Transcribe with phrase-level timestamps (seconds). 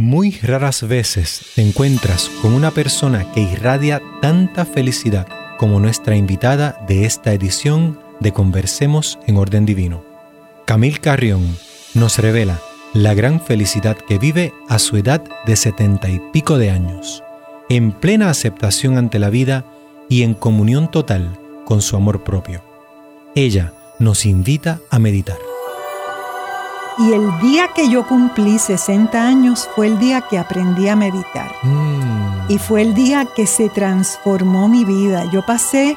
[0.00, 6.82] Muy raras veces te encuentras con una persona que irradia tanta felicidad como nuestra invitada
[6.88, 10.02] de esta edición de Conversemos en Orden Divino.
[10.64, 11.54] Camille Carrión
[11.92, 12.58] nos revela
[12.94, 17.22] la gran felicidad que vive a su edad de setenta y pico de años,
[17.68, 19.66] en plena aceptación ante la vida
[20.08, 22.62] y en comunión total con su amor propio.
[23.34, 25.49] Ella nos invita a meditar.
[26.98, 31.50] Y el día que yo cumplí 60 años fue el día que aprendí a meditar.
[31.62, 32.50] Mm.
[32.50, 35.24] Y fue el día que se transformó mi vida.
[35.32, 35.96] Yo pasé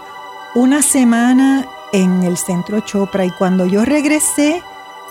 [0.55, 4.61] una semana en el centro Chopra y cuando yo regresé,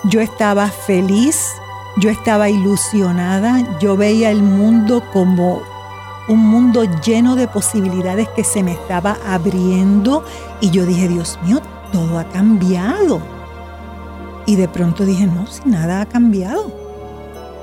[0.04, 1.52] yo estaba feliz,
[1.96, 5.62] yo estaba ilusionada, yo veía el mundo como
[6.28, 10.24] un mundo lleno de posibilidades que se me estaba abriendo
[10.60, 11.60] y yo dije, Dios mío,
[11.92, 13.20] todo ha cambiado.
[14.46, 16.72] Y de pronto dije, no, si nada ha cambiado.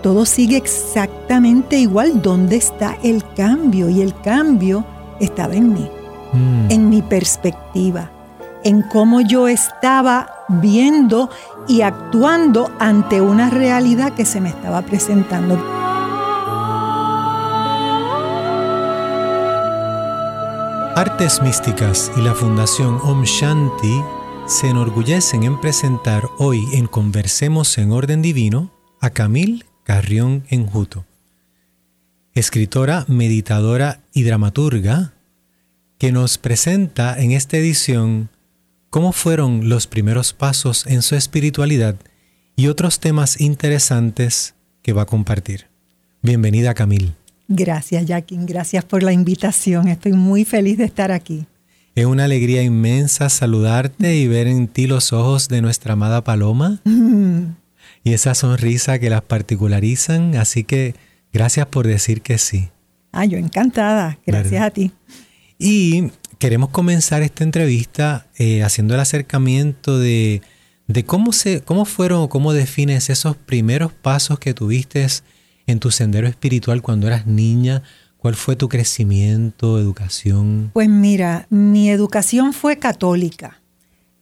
[0.02, 2.22] Todo sigue exactamente igual.
[2.22, 3.90] ¿Dónde está el cambio?
[3.90, 4.86] Y el cambio
[5.20, 5.90] estaba en mí,
[6.32, 6.72] Mm.
[6.72, 8.10] en mi perspectiva,
[8.64, 11.30] en cómo yo estaba viendo
[11.68, 15.58] y actuando ante una realidad que se me estaba presentando.
[20.96, 24.02] Artes Místicas y la Fundación Om Shanti
[24.50, 31.06] se enorgullecen en presentar hoy en Conversemos en Orden Divino a Camille Carrión Enjuto,
[32.34, 35.14] escritora, meditadora y dramaturga,
[36.00, 38.30] que nos presenta en esta edición
[38.90, 41.96] cómo fueron los primeros pasos en su espiritualidad
[42.56, 45.68] y otros temas interesantes que va a compartir.
[46.24, 47.14] Bienvenida Camille.
[47.48, 48.48] Gracias, Jacqueline.
[48.48, 49.88] Gracias por la invitación.
[49.90, 51.46] Estoy muy feliz de estar aquí.
[52.00, 56.80] Es una alegría inmensa saludarte y ver en ti los ojos de nuestra amada Paloma
[58.06, 60.34] y esa sonrisa que las particularizan.
[60.38, 60.96] Así que
[61.34, 62.70] gracias por decir que sí.
[63.12, 64.18] Ah, yo encantada.
[64.26, 64.68] Gracias ¿Verdad?
[64.68, 64.92] a ti.
[65.58, 70.42] Y queremos comenzar esta entrevista eh, haciendo el acercamiento de,
[70.88, 75.06] de cómo, se, cómo fueron o cómo defines esos primeros pasos que tuviste
[75.68, 77.84] en tu sendero espiritual cuando eras niña.
[78.20, 80.72] ¿Cuál fue tu crecimiento, educación?
[80.74, 83.62] Pues mira, mi educación fue católica.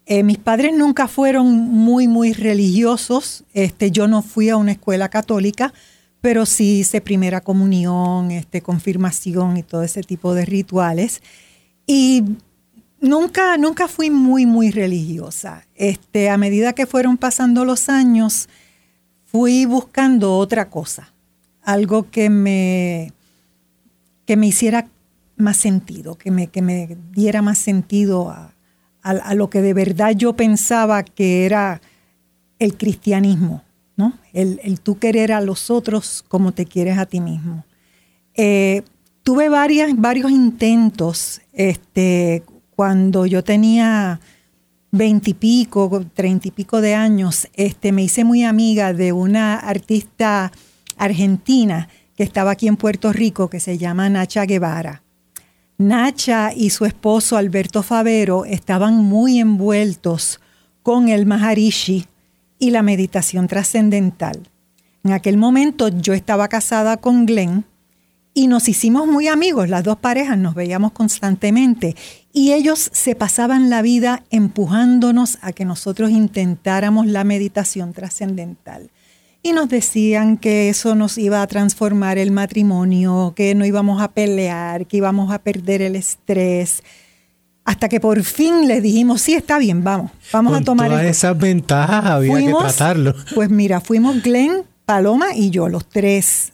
[0.05, 3.43] Eh, mis padres nunca fueron muy, muy religiosos.
[3.53, 5.73] Este, yo no fui a una escuela católica,
[6.21, 11.23] pero sí hice primera comunión, este, confirmación y todo ese tipo de rituales.
[11.87, 12.23] Y
[13.01, 15.65] nunca, nunca fui muy, muy religiosa.
[15.73, 18.47] Este, a medida que fueron pasando los años,
[19.25, 21.13] fui buscando otra cosa,
[21.63, 23.11] algo que me,
[24.27, 24.87] que me hiciera
[25.37, 28.53] más sentido, que me, que me diera más sentido a,
[29.01, 31.81] a- lo que de verdad yo pensaba que era
[32.59, 33.63] el cristianismo,
[33.95, 34.13] ¿no?
[34.33, 37.65] El, el tú querer a los otros como te quieres a ti mismo.
[38.35, 38.83] Eh,
[39.23, 42.43] tuve varios intentos este,
[42.75, 44.19] cuando yo tenía
[44.91, 50.51] veintipico, treinta y pico de años, este, me hice muy amiga de una artista
[50.97, 55.03] argentina que estaba aquí en Puerto Rico, que se llama Nacha Guevara.
[55.77, 60.41] Nacha y su esposo Alberto Favero estaban muy envueltos
[60.81, 62.07] con el Maharishi
[62.57, 64.49] y la meditación trascendental.
[65.03, 67.65] En aquel momento yo estaba casada con Glenn
[68.33, 71.95] y nos hicimos muy amigos, las dos parejas nos veíamos constantemente
[72.33, 78.89] y ellos se pasaban la vida empujándonos a que nosotros intentáramos la meditación trascendental.
[79.47, 84.09] Y nos decían que eso nos iba a transformar el matrimonio, que no íbamos a
[84.11, 86.83] pelear, que íbamos a perder el estrés.
[87.63, 91.03] Hasta que por fin les dijimos, sí, está bien, vamos, vamos Con a tomar todas
[91.03, 93.15] el esas ventajas había Fuimos- que tratarlo.
[93.35, 96.51] Pues mira, fuimos Glenn, Paloma y yo, los tres.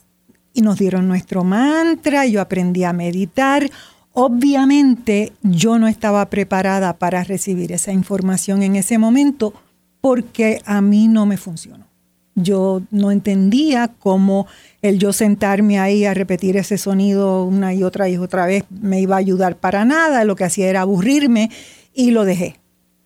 [0.54, 3.72] Y nos dieron nuestro mantra, yo aprendí a meditar.
[4.12, 9.52] Obviamente yo no estaba preparada para recibir esa información en ese momento
[10.00, 11.92] porque a mí no me funcionó.
[12.36, 14.48] Yo no entendía cómo
[14.82, 19.00] el yo sentarme ahí a repetir ese sonido una y otra y otra vez me
[19.00, 20.24] iba a ayudar para nada.
[20.24, 21.52] Lo que hacía era aburrirme
[21.94, 22.60] y lo dejé.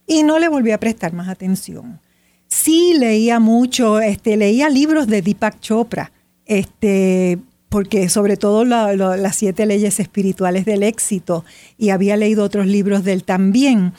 [0.06, 2.00] Y no le volví a prestar más atención.
[2.48, 6.14] Sí leía mucho, este, leía libros de Deepak Chopra,
[6.46, 7.38] este,
[7.68, 11.44] porque sobre todo la- la- las siete leyes espirituales del éxito,
[11.78, 13.92] y había leído otros libros de él también.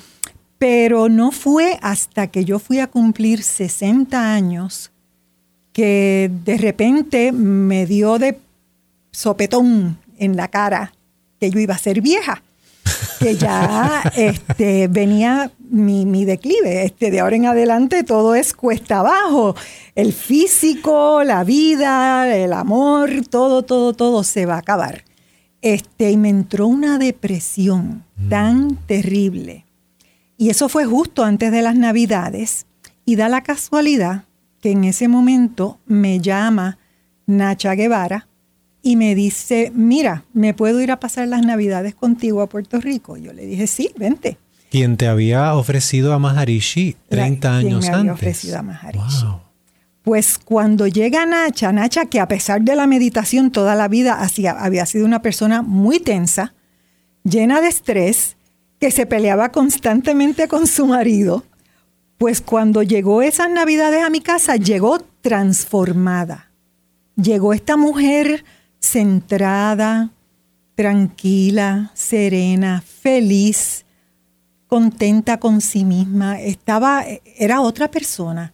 [0.56, 4.90] Pero no fue hasta que yo fui a cumplir 60 años
[5.78, 8.36] que de repente me dio de
[9.12, 10.92] sopetón en la cara
[11.38, 12.42] que yo iba a ser vieja.
[13.20, 16.84] que ya este, venía mi, mi, declive.
[16.84, 19.54] Este, de ahora en adelante todo es cuesta abajo.
[19.94, 25.04] El físico, la vida, el amor, todo, todo, todo se va a acabar.
[25.62, 28.28] Este, y me entró una depresión mm.
[28.28, 29.64] tan terrible.
[30.36, 32.66] Y eso fue justo antes de las Navidades.
[33.04, 34.24] Y da la casualidad
[34.60, 36.78] que en ese momento me llama
[37.26, 38.28] Nacha Guevara
[38.82, 43.16] y me dice, mira, ¿me puedo ir a pasar las Navidades contigo a Puerto Rico?
[43.16, 44.38] Yo le dije, sí, vente.
[44.70, 47.94] Quien te había ofrecido a Maharishi 30 años me antes.
[47.94, 49.26] Había ofrecido a Maharishi.
[50.02, 54.18] Pues cuando llega Nacha, Nacha, que a pesar de la meditación toda la vida
[54.58, 56.54] había sido una persona muy tensa,
[57.24, 58.36] llena de estrés,
[58.78, 61.44] que se peleaba constantemente con su marido,
[62.18, 66.50] pues cuando llegó esas navidades a mi casa, llegó transformada.
[67.14, 68.44] Llegó esta mujer
[68.80, 70.10] centrada,
[70.74, 73.84] tranquila, serena, feliz,
[74.66, 76.40] contenta con sí misma.
[76.40, 77.04] Estaba,
[77.36, 78.52] era otra persona.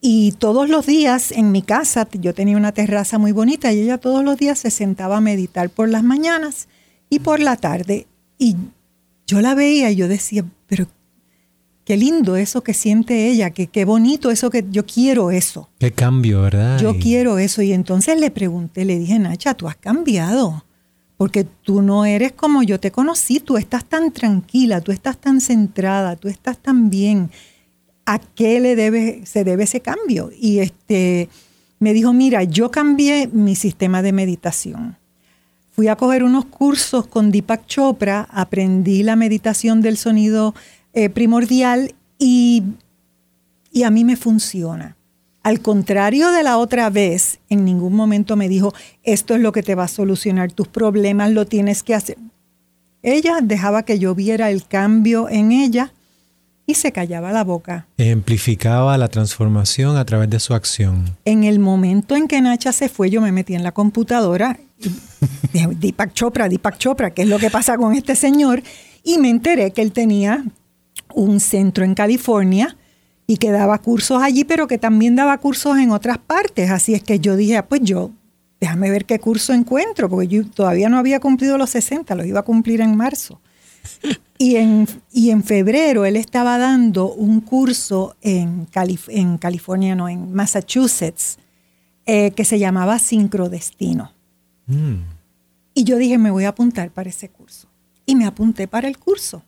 [0.00, 3.98] Y todos los días en mi casa, yo tenía una terraza muy bonita y ella
[3.98, 6.68] todos los días se sentaba a meditar por las mañanas
[7.10, 8.06] y por la tarde.
[8.38, 8.54] Y
[9.26, 10.86] yo la veía y yo decía, pero
[11.88, 15.70] qué lindo eso que siente ella, que qué bonito eso que yo quiero eso.
[15.78, 16.78] Qué cambio, ¿verdad?
[16.78, 17.62] Yo quiero eso.
[17.62, 20.66] Y entonces le pregunté, le dije, Nacha, tú has cambiado.
[21.16, 25.40] Porque tú no eres como yo te conocí, tú estás tan tranquila, tú estás tan
[25.40, 27.30] centrada, tú estás tan bien.
[28.04, 30.30] ¿A qué le debe, se debe ese cambio?
[30.38, 31.30] Y este
[31.78, 34.98] me dijo, mira, yo cambié mi sistema de meditación.
[35.72, 40.54] Fui a coger unos cursos con Deepak Chopra, aprendí la meditación del sonido
[40.92, 42.62] eh, primordial y,
[43.72, 44.96] y a mí me funciona.
[45.42, 49.62] Al contrario de la otra vez, en ningún momento me dijo, esto es lo que
[49.62, 52.18] te va a solucionar tus problemas, lo tienes que hacer.
[53.02, 55.92] Ella dejaba que yo viera el cambio en ella
[56.66, 57.86] y se callaba la boca.
[57.96, 61.16] Ejemplificaba la transformación a través de su acción.
[61.24, 64.58] En el momento en que Nacha se fue, yo me metí en la computadora,
[65.52, 68.62] Deepak Chopra, Deepak Chopra, ¿qué es lo que pasa con este señor?
[69.02, 70.44] Y me enteré que él tenía
[71.18, 72.76] un centro en California
[73.26, 76.70] y que daba cursos allí, pero que también daba cursos en otras partes.
[76.70, 78.12] Así es que yo dije, ah, pues yo,
[78.60, 82.40] déjame ver qué curso encuentro, porque yo todavía no había cumplido los 60, los iba
[82.40, 83.40] a cumplir en marzo.
[84.40, 88.68] Y en, y en febrero él estaba dando un curso en,
[89.08, 91.40] en California, no, en Massachusetts,
[92.06, 94.12] eh, que se llamaba Sincrodestino.
[94.66, 94.98] Mm.
[95.74, 97.66] Y yo dije, me voy a apuntar para ese curso.
[98.06, 99.42] Y me apunté para el curso.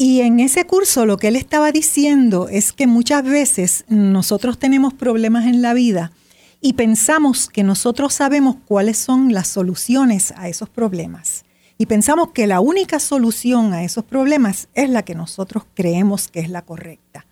[0.00, 4.94] Y en ese curso lo que él estaba diciendo es que muchas veces nosotros tenemos
[4.94, 6.12] problemas en la vida
[6.60, 11.44] y pensamos que nosotros sabemos cuáles son las soluciones a esos problemas.
[11.78, 16.38] Y pensamos que la única solución a esos problemas es la que nosotros creemos que
[16.38, 17.26] es la correcta.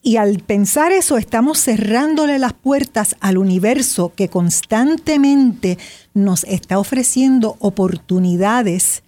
[0.00, 5.76] Y al pensar eso estamos cerrándole las puertas al universo que constantemente
[6.14, 9.02] nos está ofreciendo oportunidades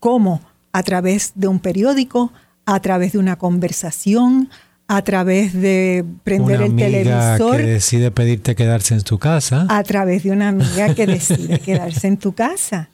[0.00, 0.40] como
[0.74, 2.32] a través de un periódico,
[2.66, 4.50] a través de una conversación,
[4.88, 7.56] a través de prender una el amiga televisor.
[7.58, 9.68] que decide pedirte quedarse en tu casa.
[9.70, 12.90] A través de una amiga que decide quedarse en tu casa.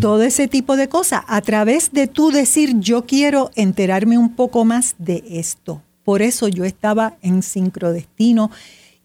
[0.00, 1.22] Todo ese tipo de cosas.
[1.28, 5.80] A través de tú decir, yo quiero enterarme un poco más de esto.
[6.02, 8.50] Por eso yo estaba en sincrodestino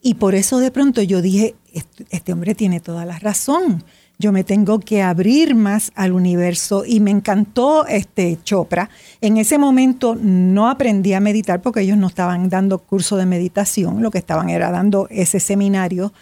[0.01, 3.83] y por eso de pronto yo dije, este, este hombre tiene toda la razón
[4.19, 8.89] yo me tengo que abrir más al universo y me encantó este Chopra.
[9.21, 14.01] En ese momento no aprendí a meditar porque ellos no estaban dando curso de meditación,
[14.01, 16.13] lo que estaban era dando ese seminario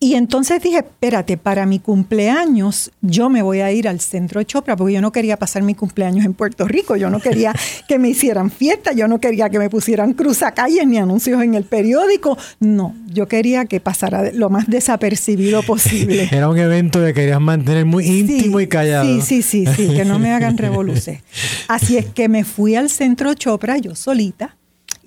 [0.00, 4.46] y entonces dije, espérate, para mi cumpleaños yo me voy a ir al centro de
[4.46, 7.52] Chopra porque yo no quería pasar mi cumpleaños en Puerto Rico, yo no quería
[7.88, 11.64] que me hicieran fiesta, yo no quería que me pusieran cruzacalles ni anuncios en el
[11.64, 16.28] periódico, no, yo quería que pasara lo más desapercibido posible.
[16.32, 19.04] Era un evento que querías mantener muy íntimo y callado.
[19.04, 21.22] Sí, sí, sí, sí, que no me hagan revoluciones.
[21.68, 24.57] Así es que me fui al centro Chopra yo solita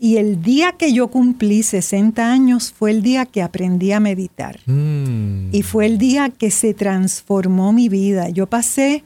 [0.03, 4.59] y el día que yo cumplí 60 años fue el día que aprendí a meditar.
[4.65, 5.53] Mm.
[5.53, 8.27] Y fue el día que se transformó mi vida.
[8.29, 9.03] Yo pasé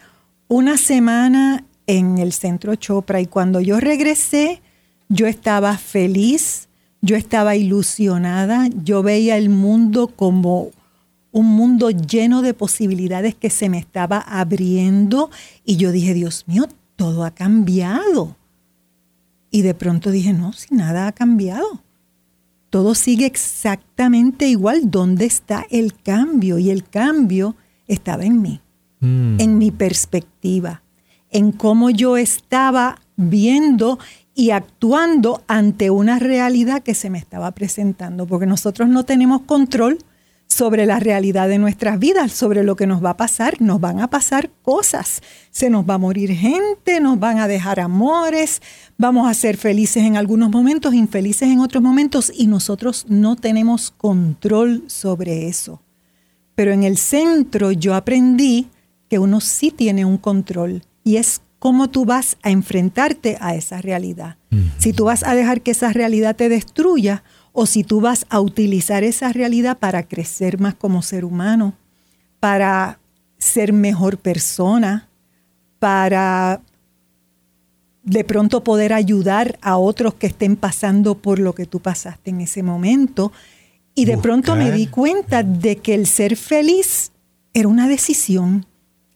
[0.48, 4.62] una semana en el centro Chopra y cuando yo regresé,
[5.10, 6.70] yo estaba feliz,
[7.02, 10.70] yo estaba ilusionada, yo veía el mundo como
[11.34, 15.30] un mundo lleno de posibilidades que se me estaba abriendo
[15.66, 18.38] y yo dije, Dios mío, todo ha cambiado
[19.56, 21.82] y de pronto dije, no, si nada ha cambiado.
[22.70, 24.92] Todo sigue exactamente igual.
[24.92, 26.58] ¿Dónde está el cambio?
[26.58, 27.56] Y el cambio
[27.88, 28.60] estaba en mí,
[29.00, 29.40] mm.
[29.40, 30.84] en mi perspectiva,
[31.32, 33.98] en cómo yo estaba viendo
[34.34, 40.00] y actuando ante una realidad que se me estaba presentando, porque nosotros no tenemos control
[40.56, 43.60] sobre la realidad de nuestras vidas, sobre lo que nos va a pasar.
[43.60, 45.22] Nos van a pasar cosas.
[45.52, 48.62] Se nos va a morir gente, nos van a dejar amores,
[48.98, 53.92] vamos a ser felices en algunos momentos, infelices en otros momentos y nosotros no tenemos
[53.92, 55.82] control sobre eso.
[56.56, 58.70] Pero en el centro yo aprendí
[59.10, 63.82] que uno sí tiene un control y es cómo tú vas a enfrentarte a esa
[63.82, 64.38] realidad.
[64.78, 67.24] Si tú vas a dejar que esa realidad te destruya
[67.56, 71.74] o si tú vas a utilizar esa realidad para crecer más como ser humano,
[72.42, 73.00] para
[73.38, 75.08] ser mejor persona,
[75.80, 76.62] para
[78.04, 82.42] de pronto poder ayudar a otros que estén pasando por lo que tú pasaste en
[82.42, 83.32] ese momento.
[83.96, 87.14] Y de pronto me di cuenta de que el ser feliz
[87.54, 88.66] era una decisión,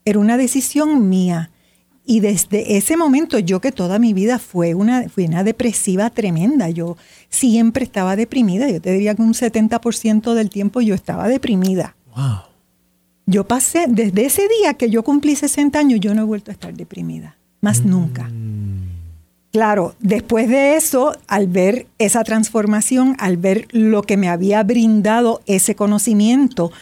[0.06, 1.50] era una decisión mía.
[2.04, 6.68] Y desde ese momento, yo que toda mi vida fue una, fui una depresiva tremenda,
[6.70, 6.96] yo
[7.28, 11.94] siempre estaba deprimida, yo te diría que un 70% del tiempo yo estaba deprimida.
[12.16, 12.50] Wow.
[13.26, 16.54] Yo pasé, desde ese día que yo cumplí 60 años, yo no he vuelto a
[16.54, 17.88] estar deprimida, más mm.
[17.88, 18.30] nunca.
[19.52, 25.42] Claro, después de eso, al ver esa transformación, al ver lo que me había brindado
[25.46, 26.72] ese conocimiento,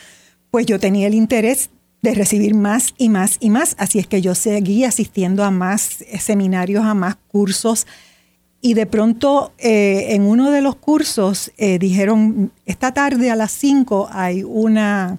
[0.51, 1.71] pues yo tenía el interés
[2.03, 3.75] de recibir más y más y más.
[3.79, 7.87] Así es que yo seguí asistiendo a más seminarios, a más cursos.
[8.61, 13.53] Y de pronto eh, en uno de los cursos eh, dijeron, esta tarde a las
[13.53, 15.19] 5 hay una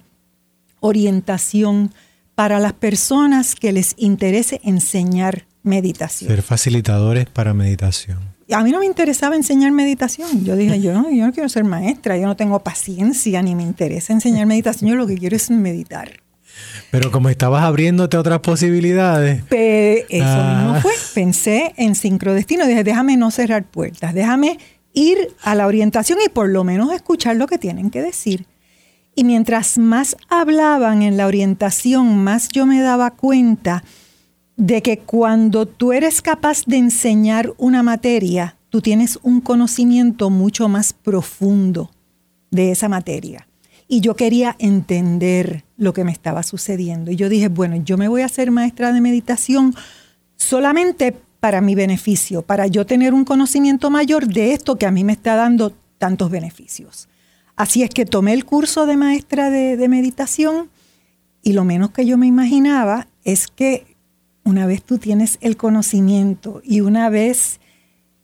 [0.80, 1.92] orientación
[2.34, 6.30] para las personas que les interese enseñar meditación.
[6.30, 8.18] Ser facilitadores para meditación.
[8.50, 10.44] A mí no me interesaba enseñar meditación.
[10.44, 13.62] Yo dije, yo no, yo no quiero ser maestra, yo no tengo paciencia ni me
[13.62, 16.20] interesa enseñar meditación, yo lo que quiero es meditar.
[16.90, 19.44] Pero como estabas abriéndote otras posibilidades.
[19.50, 20.78] eso ah.
[20.82, 20.92] fue.
[21.14, 22.66] Pensé en sincrodestino.
[22.66, 24.12] Dije, déjame no cerrar puertas.
[24.12, 24.58] Déjame
[24.92, 28.46] ir a la orientación y por lo menos escuchar lo que tienen que decir.
[29.14, 33.84] Y mientras más hablaban en la orientación, más yo me daba cuenta
[34.56, 40.68] de que cuando tú eres capaz de enseñar una materia, tú tienes un conocimiento mucho
[40.68, 41.90] más profundo
[42.50, 43.46] de esa materia
[43.92, 47.10] y yo quería entender lo que me estaba sucediendo.
[47.10, 49.74] Y yo dije, bueno, yo me voy a hacer maestra de meditación
[50.36, 55.02] solamente para mi beneficio, para yo tener un conocimiento mayor de esto que a mí
[55.02, 57.08] me está dando tantos beneficios.
[57.56, 60.70] Así es que tomé el curso de maestra de, de meditación
[61.42, 63.96] y lo menos que yo me imaginaba es que
[64.44, 67.58] una vez tú tienes el conocimiento y una vez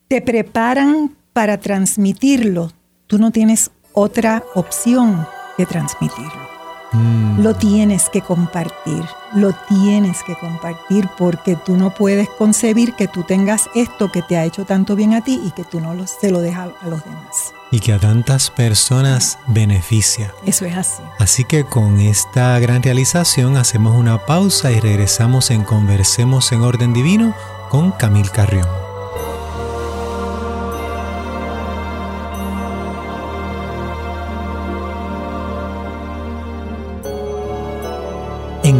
[0.06, 2.70] te preparan para transmitirlo,
[3.08, 6.56] tú no tienes otra opción que transmitirlo.
[6.92, 7.40] Mm.
[7.40, 13.22] Lo tienes que compartir, lo tienes que compartir porque tú no puedes concebir que tú
[13.24, 16.06] tengas esto que te ha hecho tanto bien a ti y que tú no lo,
[16.06, 17.54] se lo dejas a los demás.
[17.72, 20.32] Y que a tantas personas beneficia.
[20.44, 21.02] Eso es así.
[21.18, 26.92] Así que con esta gran realización hacemos una pausa y regresamos en Conversemos en Orden
[26.92, 27.34] Divino
[27.68, 28.85] con Camil Carrión.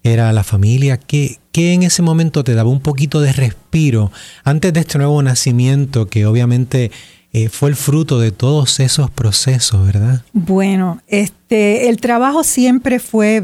[0.05, 0.97] ¿Era la familia?
[0.97, 4.11] ¿Qué, ¿Qué en ese momento te daba un poquito de respiro
[4.43, 6.91] antes de este nuevo nacimiento que obviamente
[7.33, 10.21] eh, fue el fruto de todos esos procesos, ¿verdad?
[10.31, 13.41] Bueno, este, el trabajo siempre fue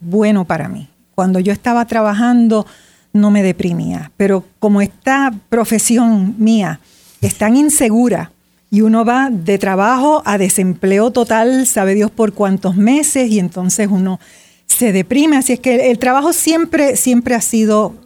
[0.00, 0.88] bueno para mí.
[1.14, 2.66] Cuando yo estaba trabajando
[3.12, 6.80] no me deprimía, pero como esta profesión mía
[7.20, 8.32] es tan insegura
[8.68, 13.86] y uno va de trabajo a desempleo total, sabe Dios por cuántos meses, y entonces
[13.88, 14.18] uno
[14.68, 15.36] se deprime.
[15.36, 17.96] Así es que el trabajo siempre, siempre ha sido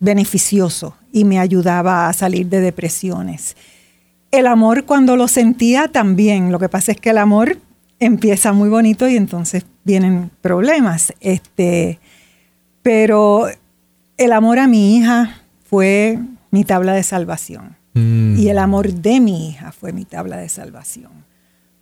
[0.00, 3.56] beneficioso y me ayudaba a salir de depresiones.
[4.30, 6.52] El amor cuando lo sentía también.
[6.52, 7.58] Lo que pasa es que el amor
[7.98, 11.12] empieza muy bonito y entonces vienen problemas.
[11.20, 11.98] Este,
[12.82, 13.46] pero
[14.16, 16.18] el amor a mi hija fue
[16.50, 17.76] mi tabla de salvación.
[17.94, 18.38] Mm.
[18.38, 21.27] Y el amor de mi hija fue mi tabla de salvación.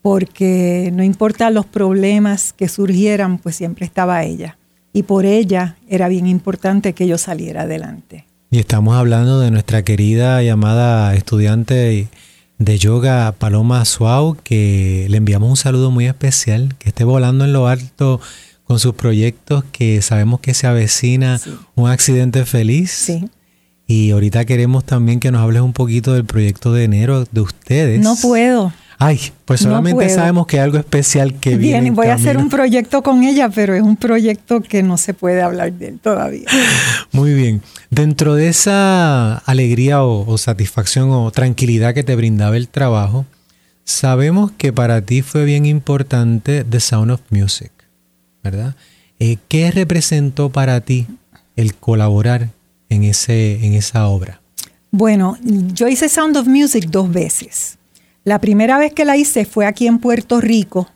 [0.07, 4.57] Porque no importa los problemas que surgieran, pues siempre estaba ella.
[4.93, 8.25] Y por ella era bien importante que yo saliera adelante.
[8.53, 12.07] Y estamos hablando de nuestra querida llamada estudiante
[12.57, 17.53] de yoga Paloma Suau, que le enviamos un saludo muy especial, que esté volando en
[17.53, 18.21] lo alto
[18.63, 21.41] con sus proyectos, que sabemos que se avecina
[21.75, 22.93] un accidente feliz.
[22.93, 23.29] Sí.
[23.89, 27.99] Y ahorita queremos también que nos hables un poquito del proyecto de enero de ustedes.
[27.99, 28.73] No puedo.
[28.99, 31.81] Ay, pues solamente sabemos que hay algo especial que viene.
[31.83, 35.13] Bien, voy a hacer un proyecto con ella, pero es un proyecto que no se
[35.13, 36.47] puede hablar de él todavía.
[37.13, 37.63] Muy bien.
[37.91, 43.27] Dentro de esa alegría o, satisfacción o tranquilidad que te brindaba el trabajo,
[43.85, 47.73] sabemos que para ti fue bien importante The Sound of Music,
[48.43, 48.77] ¿verdad?
[49.19, 51.07] Eh, ¿Qué representó para ti
[51.55, 52.49] el colaborar
[52.89, 54.41] en, ese, en esa obra?
[54.91, 57.77] Bueno, yo hice Sound of Music dos veces.
[58.27, 60.89] La primera vez que la hice fue aquí en Puerto Rico.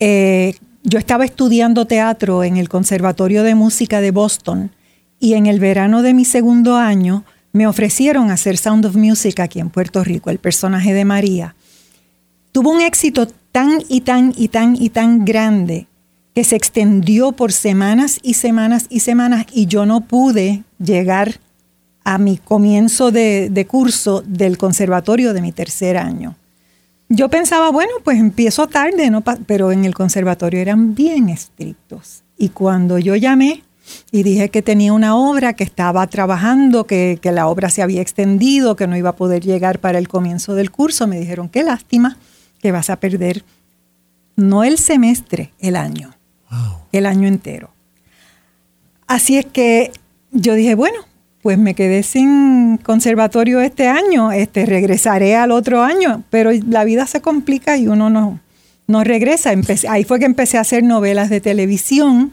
[0.00, 4.72] Eh, yo estaba estudiando teatro en el Conservatorio de Música de Boston
[5.20, 9.60] y en el verano de mi segundo año me ofrecieron hacer Sound of Music aquí
[9.60, 11.54] en Puerto Rico, el personaje de María.
[12.50, 15.86] Tuvo un éxito tan y tan y tan y tan grande
[16.34, 21.38] que se extendió por semanas y semanas y semanas y yo no pude llegar
[22.02, 26.34] a mi comienzo de, curso del conservatorio de mi tercer año.
[27.08, 29.22] Yo pensaba, bueno, pues empiezo tarde, ¿no?
[29.22, 32.24] pero en el conservatorio eran bien estrictos.
[32.36, 33.62] Y cuando yo llamé
[34.10, 38.02] y dije que tenía una obra, que estaba trabajando, que, que, la obra se había
[38.02, 41.62] extendido, que no iba a poder llegar para el comienzo del curso, me dijeron, qué
[41.62, 42.18] lástima
[42.60, 43.44] que vas a perder
[44.34, 46.16] no el semestre, el año
[46.92, 47.70] el año entero.
[49.06, 49.92] Así es que
[50.32, 50.98] yo dije, bueno,
[51.46, 57.06] pues me quedé sin conservatorio este año, este, regresaré al otro año, pero la vida
[57.06, 58.40] se complica y uno no,
[58.88, 59.52] no regresa.
[59.88, 62.32] ahí fue que empecé a hacer novelas de televisión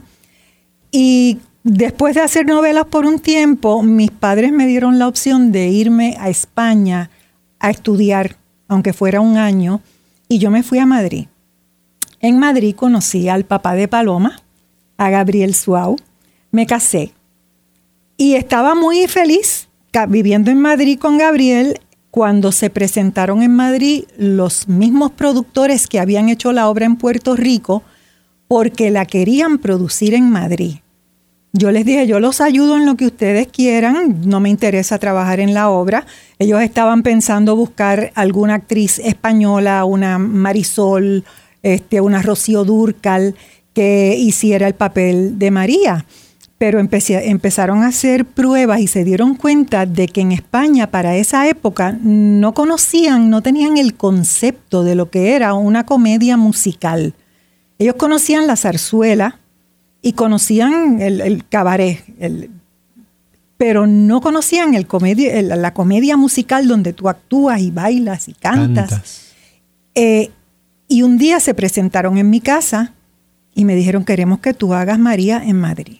[0.89, 5.67] y después de hacer novelas por un tiempo, mis padres me dieron la opción de
[5.67, 7.11] irme a España
[7.59, 9.81] a estudiar, aunque fuera un año,
[10.27, 11.27] y yo me fui a Madrid.
[12.19, 14.41] En Madrid conocí al papá de Paloma,
[14.97, 15.97] a Gabriel Suau,
[16.49, 17.13] me casé
[18.17, 19.67] y estaba muy feliz
[20.07, 26.29] viviendo en Madrid con Gabriel cuando se presentaron en Madrid los mismos productores que habían
[26.29, 27.83] hecho la obra en Puerto Rico
[28.47, 30.77] porque la querían producir en Madrid.
[31.53, 35.39] Yo les dije, yo los ayudo en lo que ustedes quieran, no me interesa trabajar
[35.39, 36.07] en la obra.
[36.39, 41.23] Ellos estaban pensando buscar alguna actriz española, una Marisol,
[41.61, 43.35] este, una Rocío Durcal
[43.73, 46.05] que hiciera el papel de María.
[46.63, 51.45] Pero empezaron a hacer pruebas y se dieron cuenta de que en España para esa
[51.49, 57.15] época no conocían, no tenían el concepto de lo que era una comedia musical.
[57.79, 59.41] Ellos conocían la zarzuela
[60.01, 62.01] y conocían el, cabaret,
[63.57, 69.33] pero no conocían el comedia, la comedia musical donde tú actúas y bailas y cantas.
[69.95, 70.31] Eh,
[70.87, 72.93] y un día se presentaron en mi casa
[73.53, 75.97] y me dijeron, queremos que tú hagas María en Madrid.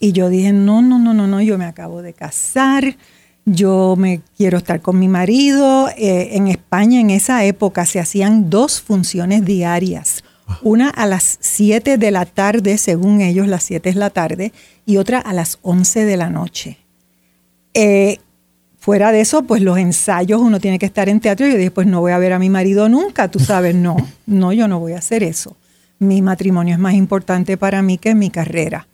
[0.00, 2.96] Y yo dije, no, no, no, no, no, yo me acabo de casar,
[3.44, 5.88] yo me quiero estar con mi marido.
[5.90, 10.24] Eh, en España en esa época se hacían dos funciones diarias,
[10.62, 14.52] una a las 7 de la tarde, según ellos las 7 es la tarde,
[14.86, 16.78] y otra a las 11 de la noche.
[17.74, 18.18] Eh,
[18.80, 21.46] Fuera de eso, pues los ensayos, uno tiene que estar en teatro.
[21.46, 23.94] Yo dije, pues no voy a ver a mi marido nunca, tú sabes, no,
[24.26, 25.54] no, yo no voy a hacer eso.
[25.98, 28.88] Mi matrimonio es más importante para mí que mi carrera.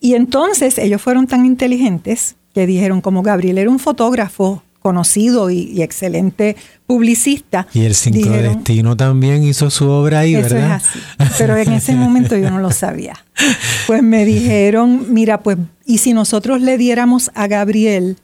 [0.00, 5.82] Y entonces ellos fueron tan inteligentes que dijeron, como Gabriel era un fotógrafo conocido y,
[5.82, 7.66] excelente publicista.
[7.74, 10.76] Y el Cinco de Destino también hizo su obra ahí, eso ¿verdad?
[10.76, 11.34] Es así.
[11.38, 13.14] Pero en ese momento yo no lo sabía.
[13.86, 18.16] Pues me dijeron, mira, pues, ¿y si nosotros le diéramos a Gabriel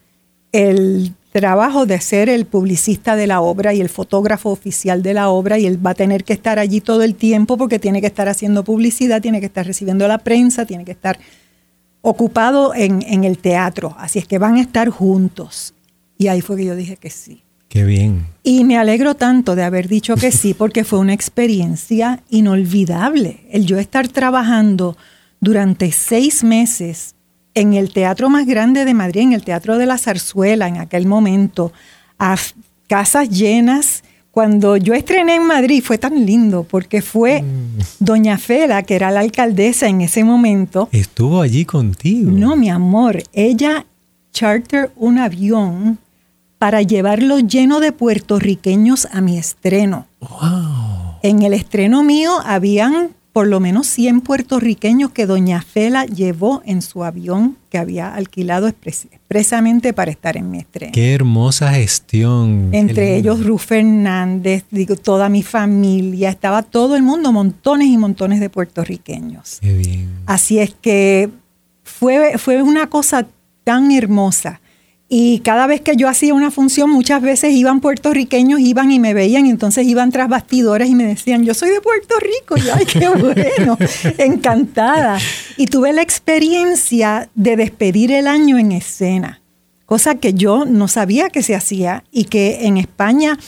[0.52, 5.28] el, trabajo de ser el publicista de la obra y el fotógrafo oficial de la
[5.28, 8.06] obra y él va a tener que estar allí todo el tiempo porque tiene que
[8.06, 11.18] estar haciendo publicidad, tiene que estar recibiendo la prensa, tiene que estar
[12.08, 13.96] ocupado en, en el teatro.
[13.98, 15.74] Así es que van a estar juntos.
[16.16, 17.42] Y ahí fue que yo dije que sí.
[17.68, 18.26] Qué bien.
[18.44, 23.40] Y me alegro tanto de haber dicho que sí porque fue una experiencia inolvidable.
[23.50, 24.96] El yo estar trabajando
[25.40, 27.16] durante seis meses
[27.54, 31.06] en el teatro más grande de Madrid, en el Teatro de la Zarzuela, en aquel
[31.06, 31.72] momento,
[32.18, 32.36] a
[32.86, 34.04] casas llenas.
[34.36, 37.78] Cuando yo estrené en Madrid fue tan lindo porque fue mm.
[38.00, 40.90] Doña Fela, que era la alcaldesa en ese momento.
[40.92, 42.30] Estuvo allí contigo.
[42.30, 43.86] No, mi amor, ella
[44.34, 45.96] charter un avión
[46.58, 50.06] para llevarlo lleno de puertorriqueños a mi estreno.
[50.20, 51.14] Wow.
[51.22, 56.80] En el estreno mío habían por lo menos 100 puertorriqueños que doña Fela llevó en
[56.80, 60.92] su avión que había alquilado expresamente para estar en mi estreno.
[60.94, 62.70] Qué hermosa gestión.
[62.72, 68.40] Entre ellos Ruth Fernández, digo, toda mi familia, estaba todo el mundo, montones y montones
[68.40, 69.58] de puertorriqueños.
[69.60, 70.08] Qué bien.
[70.24, 71.28] Así es que
[71.84, 73.26] fue, fue una cosa
[73.64, 74.62] tan hermosa.
[75.08, 79.14] Y cada vez que yo hacía una función, muchas veces iban puertorriqueños, iban y me
[79.14, 82.68] veían, y entonces iban tras bastidores y me decían, yo soy de Puerto Rico, y
[82.68, 83.78] ay, qué bueno,
[84.18, 85.18] encantada.
[85.56, 89.40] Y tuve la experiencia de despedir el año en escena,
[89.84, 93.38] cosa que yo no sabía que se hacía y que en España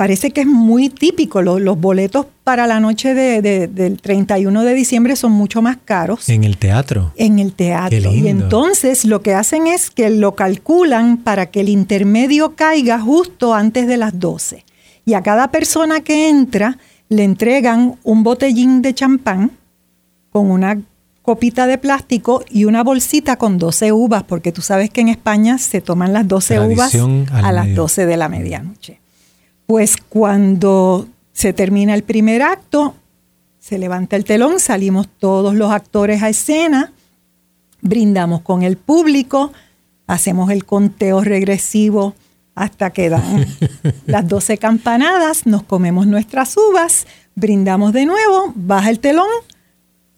[0.00, 1.42] parece que es muy típico.
[1.42, 6.26] Los, boletos para la noche del 31 de diciembre son mucho más caros.
[6.30, 7.12] En el teatro.
[7.16, 8.10] En el teatro.
[8.10, 13.52] Y entonces lo que hacen es que lo calculan para que el intermedio caiga justo
[13.52, 14.64] antes de las 12.
[15.04, 16.78] Y a cada persona que entra
[17.10, 19.50] le entregan un botellín de champán
[20.30, 20.80] con una
[21.20, 25.58] copita de plástico y una bolsita con 12 uvas, porque tú sabes que en España
[25.58, 26.96] se toman las 12 uvas
[27.34, 28.99] a las 12 de la medianoche.
[29.70, 32.96] Pues cuando se termina el primer acto,
[33.60, 36.92] se levanta el telón, salimos todos los actores a escena,
[37.80, 39.52] brindamos con el público,
[40.08, 42.16] hacemos el conteo regresivo
[42.56, 43.46] hasta que dan
[44.06, 47.06] las 12 campanadas, nos comemos nuestras uvas,
[47.36, 49.28] brindamos de nuevo, baja el telón,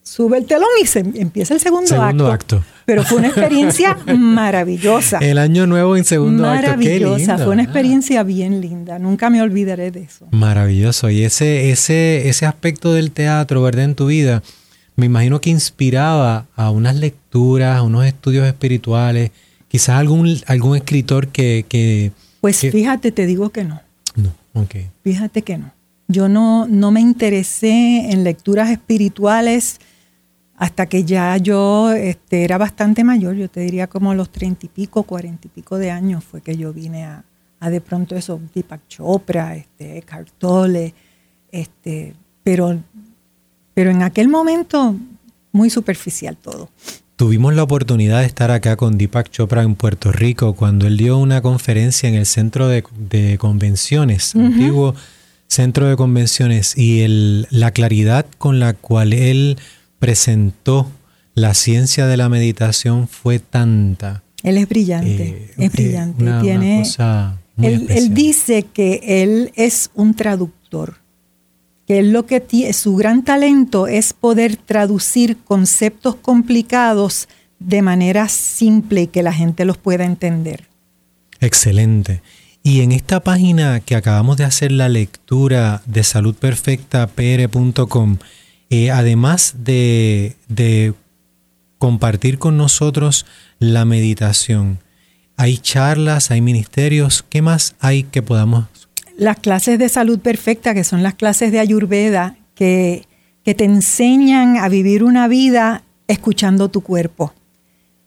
[0.02, 2.64] sube el telón y se empieza el segundo, acto.
[2.92, 5.16] Pero fue una experiencia maravillosa.
[5.20, 6.68] El año nuevo en segundo acto.
[6.68, 8.98] Maravillosa, fue una experiencia bien linda.
[8.98, 10.26] Nunca me olvidaré de eso.
[10.30, 11.08] Maravilloso.
[11.08, 13.86] Y ese, ese, ese aspecto del teatro, ¿verdad?
[13.86, 14.42] En tu vida,
[14.94, 19.30] me imagino que inspiraba a unas lecturas, a unos estudios espirituales,
[19.68, 22.12] quizás algún, algún escritor que...
[22.42, 23.80] pues fíjate, te digo que no.
[24.16, 24.74] No, ok.
[25.02, 25.72] Fíjate que no.
[26.08, 29.80] Yo no, no me interesé en lecturas espirituales
[30.62, 34.68] hasta que ya yo este, era bastante mayor, yo te diría como los treinta y
[34.68, 37.24] pico, cuarenta y pico de años fue que yo vine a,
[37.68, 40.94] de pronto eso, Deepak Chopra, este, Cartole,
[41.50, 42.78] este, pero,
[43.74, 44.94] pero en aquel momento
[45.50, 46.68] muy superficial todo.
[47.16, 51.18] Tuvimos la oportunidad de estar acá con Deepak Chopra en Puerto Rico cuando él dio
[51.18, 52.84] una conferencia en el centro de,
[53.36, 54.94] convenciones, antiguo
[55.48, 59.58] centro de convenciones, y el, la claridad con la cual él
[60.02, 60.90] presentó
[61.36, 64.24] la ciencia de la meditación fue tanta.
[64.42, 66.24] Él es brillante, eh, es brillante.
[66.40, 66.82] Tiene,
[67.58, 70.96] él, dice que él es un traductor,
[71.86, 77.28] que él lo que tiene, su gran talento es poder traducir conceptos complicados
[77.60, 80.64] de manera simple y que la gente los pueda entender.
[81.38, 82.22] Excelente.
[82.64, 88.18] Y en esta página que acabamos de hacer la lectura de saludperfectapr.com,
[88.90, 90.94] además de,
[91.78, 93.26] compartir con nosotros
[93.58, 94.78] la meditación,
[95.36, 98.66] hay charlas, hay ministerios, ¿qué más hay que podamos?
[99.16, 103.06] Las clases de salud perfecta, que son las clases de Ayurveda, que,
[103.44, 107.34] que te enseñan a vivir una vida escuchando tu cuerpo.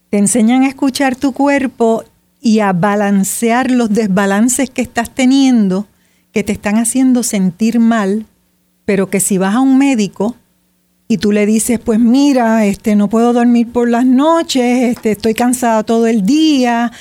[0.10, 2.06] Te enseñan a escuchar tu cuerpo
[2.42, 5.88] y a balancear los desbalances que estás teniendo,
[6.32, 8.26] que te están haciendo sentir mal,
[8.86, 10.36] pero que si vas a un médico,
[11.08, 15.34] y tú le dices, pues mira, este, no puedo dormir por las noches, este, estoy
[15.34, 16.92] cansada todo el día,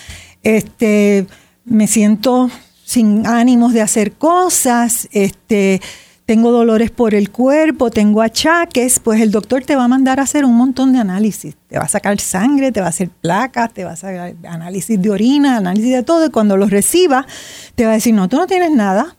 [0.43, 1.27] este,
[1.65, 2.51] me siento
[2.85, 5.81] sin ánimos de hacer cosas, este,
[6.27, 10.23] tengo dolores por el cuerpo, tengo achaques, pues el doctor te va a mandar a
[10.23, 11.55] hacer un montón de análisis.
[11.69, 15.01] Te va a sacar sangre, te va a hacer placas, te va a sacar análisis
[15.01, 17.27] de orina, análisis de todo, y cuando lo reciba,
[17.75, 19.17] te va a decir, no, tú no tienes nada.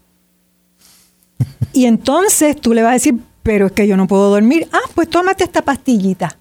[1.74, 4.68] Y entonces tú le vas a decir, pero es que yo no puedo dormir.
[4.72, 6.36] Ah, pues tómate esta pastillita.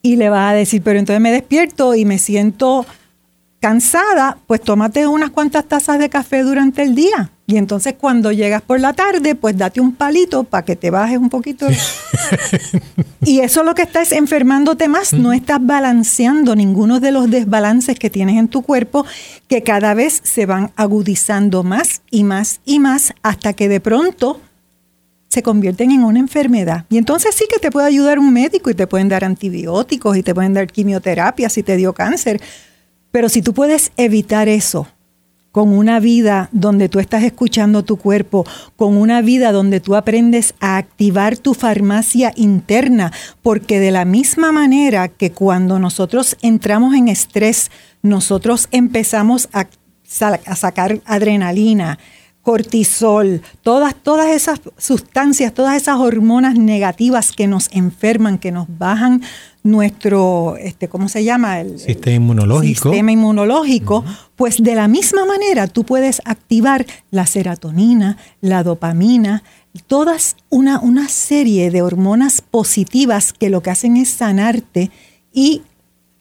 [0.00, 2.86] Y le vas a decir, pero entonces me despierto y me siento
[3.60, 7.30] cansada, pues tómate unas cuantas tazas de café durante el día.
[7.46, 11.18] Y entonces cuando llegas por la tarde, pues date un palito para que te bajes
[11.18, 11.66] un poquito.
[13.26, 18.08] y eso lo que estás enfermándote más, no estás balanceando ninguno de los desbalances que
[18.08, 19.04] tienes en tu cuerpo,
[19.46, 24.40] que cada vez se van agudizando más y más y más hasta que de pronto
[25.34, 26.86] se convierten en una enfermedad.
[26.88, 30.22] Y entonces sí que te puede ayudar un médico y te pueden dar antibióticos y
[30.22, 32.40] te pueden dar quimioterapia si te dio cáncer
[33.14, 34.88] pero si tú puedes evitar eso
[35.52, 38.44] con una vida donde tú estás escuchando tu cuerpo,
[38.74, 44.50] con una vida donde tú aprendes a activar tu farmacia interna, porque de la misma
[44.50, 47.70] manera que cuando nosotros entramos en estrés,
[48.02, 49.68] nosotros empezamos a,
[50.56, 52.00] sacar adrenalina,
[52.44, 59.22] cortisol, todas, todas esas sustancias, todas esas hormonas negativas que nos enferman, que nos bajan
[59.62, 61.62] nuestro, este, ¿cómo se llama?
[61.62, 62.90] El sistema inmunológico.
[62.90, 64.04] Sistema inmunológico,
[64.36, 69.42] pues de la misma manera tú puedes activar la serotonina, la dopamina,
[69.86, 74.90] todas una, una serie de hormonas positivas que lo que hacen es sanarte
[75.32, 75.62] y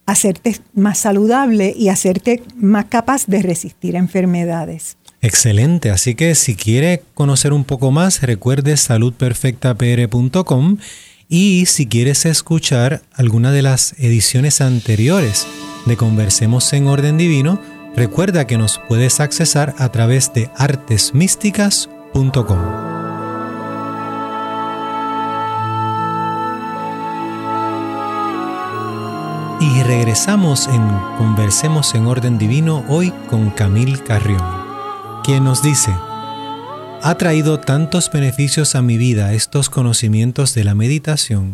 [0.05, 4.97] hacerte más saludable y hacerte más capaz de resistir enfermedades.
[5.23, 10.77] Excelente, así que si quiere conocer un poco más, recuerde saludperfectapr.com
[11.29, 15.47] y si quieres escuchar alguna de las ediciones anteriores
[15.86, 17.62] de Conversemos en Orden Divino,
[17.95, 22.59] recuerda que nos puedes accesar a través de artesmísticas.com.
[29.62, 30.86] Y regresamos en
[31.17, 34.62] Conversemos en Orden Divino hoy con Camil Carrión,
[35.23, 35.91] quien nos dice,
[37.01, 41.53] ha traído tantos beneficios a mi vida estos conocimientos de la meditación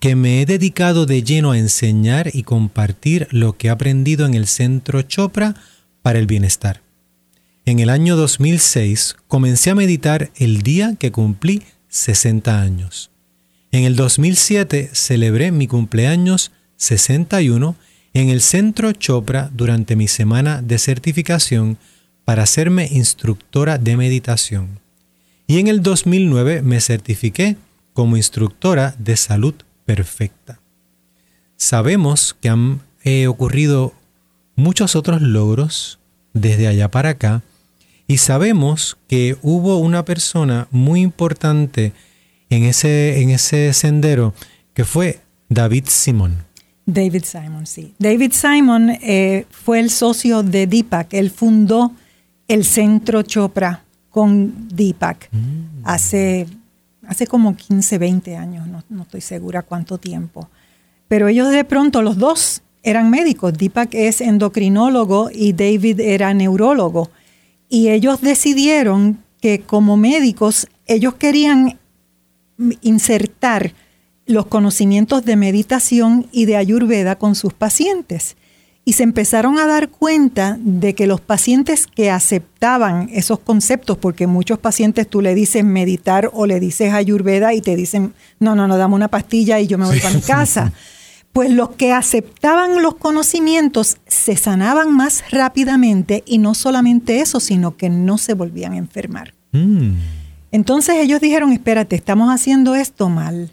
[0.00, 4.34] que me he dedicado de lleno a enseñar y compartir lo que he aprendido en
[4.34, 5.54] el Centro Chopra
[6.02, 6.82] para el Bienestar.
[7.64, 13.12] En el año 2006 comencé a meditar el día que cumplí 60 años.
[13.70, 17.76] En el 2007 celebré mi cumpleaños 61
[18.12, 21.78] en el Centro Chopra durante mi semana de certificación
[22.24, 24.84] para hacerme instructora de meditación
[25.46, 27.56] y en el 2009 me certifiqué
[27.92, 30.58] como instructora de salud perfecta.
[31.56, 33.92] Sabemos que han eh, ocurrido
[34.56, 35.98] muchos otros logros
[36.32, 37.42] desde allá para acá
[38.06, 41.92] y sabemos que hubo una persona muy importante
[42.50, 44.34] en ese, en ese sendero
[44.72, 46.44] que fue David Simon.
[46.86, 47.94] David Simon, sí.
[47.98, 51.14] David Simon eh, fue el socio de Deepak.
[51.14, 51.92] Él fundó
[52.48, 55.82] el Centro Chopra con Deepak mm.
[55.84, 56.46] hace,
[57.06, 60.48] hace como 15, 20 años, no, estoy segura cuánto tiempo.
[61.08, 63.54] Pero ellos de pronto, los dos eran médicos.
[63.54, 67.10] Deepak es endocrinólogo y David era neurólogo.
[67.68, 71.78] Y ellos decidieron que como médicos ellos querían
[72.82, 73.72] insertar
[74.26, 78.36] los conocimientos de meditación y de ayurveda con sus pacientes
[78.84, 84.26] y se empezaron a dar cuenta de que los pacientes que aceptaban esos conceptos, porque
[84.26, 88.68] muchos pacientes tú le dices meditar o le dices ayurveda y te dicen, no, no,
[88.68, 90.72] no, dame una pastilla y yo me voy para mi casa.
[91.32, 97.76] Pues los que aceptaban los conocimientos se sanaban más rápidamente y no solamente eso, sino
[97.76, 99.34] que no se volvían a enfermar.
[99.50, 99.94] Mm.
[100.52, 103.52] Entonces ellos dijeron, espérate, estamos haciendo esto mal.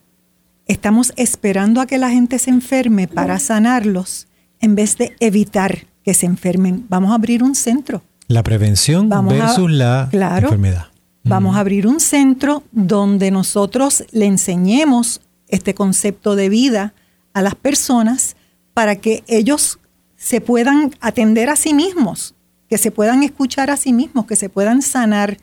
[0.68, 4.28] Estamos esperando a que la gente se enferme para sanarlos
[4.62, 6.86] en vez de evitar que se enfermen.
[6.90, 8.02] Vamos a abrir un centro.
[8.28, 10.88] La prevención versus la enfermedad.
[11.24, 16.94] Vamos a abrir un centro donde nosotros le enseñemos este concepto de vida
[17.34, 18.36] a las personas
[18.74, 19.80] para que ellos
[20.16, 22.36] se puedan atender a sí mismos,
[22.70, 25.38] que se puedan escuchar a sí mismos, que se puedan sanar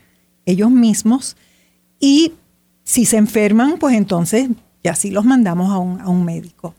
[0.45, 1.37] ellos mismos
[1.99, 2.33] y
[2.83, 4.49] si se enferman, pues entonces
[4.83, 6.73] ya sí los mandamos a un, a un médico.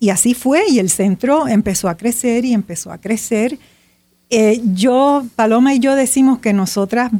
[0.00, 3.58] Y así fue, y el centro empezó a crecer y empezó a crecer.
[4.30, 7.10] Eh, yo, Paloma y yo decimos que nosotras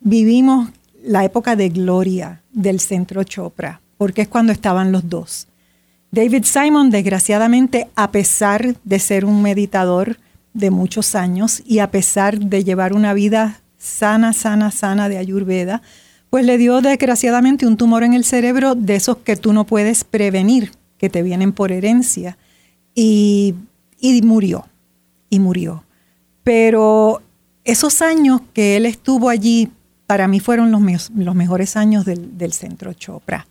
[0.00, 0.70] vivimos
[1.02, 5.48] la época de gloria del centro Chopra, porque es cuando estaban los dos.
[6.10, 10.18] David Simon, desgraciadamente, a pesar de ser un meditador
[10.54, 15.82] de muchos años y a pesar de llevar una vida sana, sana, sana de Ayurveda,
[16.30, 20.04] pues le dio desgraciadamente un tumor en el cerebro de esos que tú no puedes
[20.04, 22.36] prevenir que te vienen por herencia.
[22.94, 23.54] Y,
[24.24, 24.66] murió,
[25.30, 25.84] y murió.
[26.42, 27.22] Pero
[27.64, 29.70] esos años que él estuvo allí,
[30.06, 33.46] para mí fueron los, los mejores años del, del centro Chopra.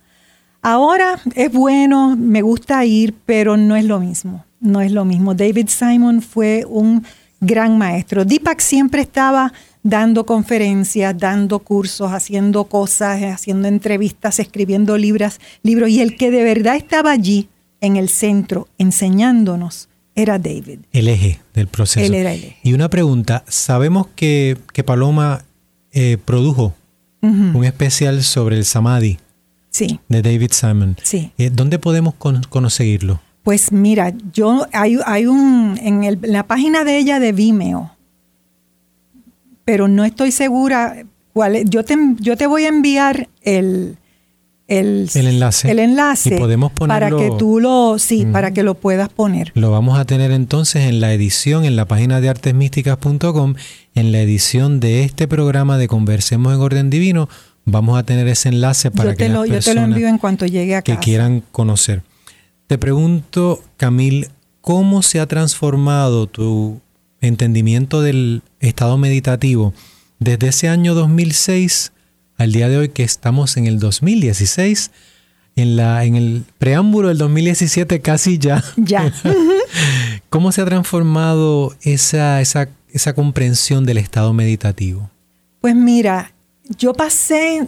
[0.60, 4.44] Ahora es bueno, me gusta ir, pero no es lo mismo.
[4.60, 5.34] No es lo mismo.
[5.34, 7.04] David Simon fue un
[7.40, 8.24] gran maestro.
[8.24, 9.52] Deepak siempre estaba
[9.88, 15.90] dando conferencias, dando cursos, haciendo cosas, haciendo entrevistas, escribiendo libros, libros.
[15.90, 17.48] Y el que de verdad estaba allí
[17.80, 20.80] en el centro enseñándonos era David.
[20.92, 22.04] El eje del proceso.
[22.04, 22.56] Él era el eje.
[22.62, 25.44] Y una pregunta, sabemos que, que Paloma
[25.92, 26.74] eh, produjo
[27.20, 29.18] un especial sobre el Samadhi
[29.70, 29.98] sí.
[30.08, 30.96] de David Simon.
[31.02, 31.32] Sí.
[31.36, 33.20] Eh, ¿Dónde podemos con conseguirlo?
[33.42, 37.90] Pues mira, yo hay, hay un en, el, en la página de ella de Vimeo,
[39.68, 40.96] pero no estoy segura
[41.34, 41.68] cuál es.
[41.68, 43.98] Yo te, yo te voy a enviar el,
[44.66, 45.70] el, El enlace.
[45.70, 49.52] el enlace Y podemos para ponerlo- que tú lo, sí, para que lo puedas poner.
[49.54, 53.56] Lo vamos a tener entonces en la edición, en la página de artesmísticas.com,
[53.94, 57.28] en la edición de este programa de Conversemos en Orden Divino,
[57.66, 59.90] vamos a tener ese enlace para Yo que te, lo, las yo te lo personas
[59.90, 62.00] envío en cuanto llegue a que quieran conocer.
[62.68, 64.28] Te pregunto, Camil,
[64.62, 66.80] ¿cómo se ha transformado tu
[67.20, 69.74] entendimiento del estado meditativo
[70.18, 71.92] desde ese año 2006
[72.36, 74.90] al día de hoy que estamos en el 2016?
[75.56, 78.62] En, la, en el preámbulo del 2017 casi ya.
[78.76, 79.12] Ya.
[80.30, 85.10] ¿Cómo se ha transformado esa, esa, esa comprensión del estado meditativo?
[85.60, 86.32] Pues mira,
[86.78, 87.66] yo pasé,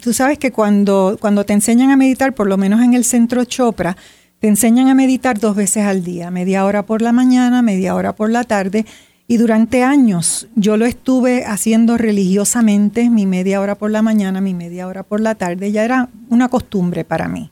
[0.00, 3.44] tú sabes que cuando, cuando te enseñan a meditar, por lo menos en el centro
[3.44, 3.96] Chopra,
[4.40, 8.14] te enseñan a meditar dos veces al día, media hora por la mañana, media hora
[8.14, 8.84] por la tarde.
[9.28, 14.54] Y durante años yo lo estuve haciendo religiosamente, mi media hora por la mañana, mi
[14.54, 15.72] media hora por la tarde.
[15.72, 17.50] Ya era una costumbre para mí.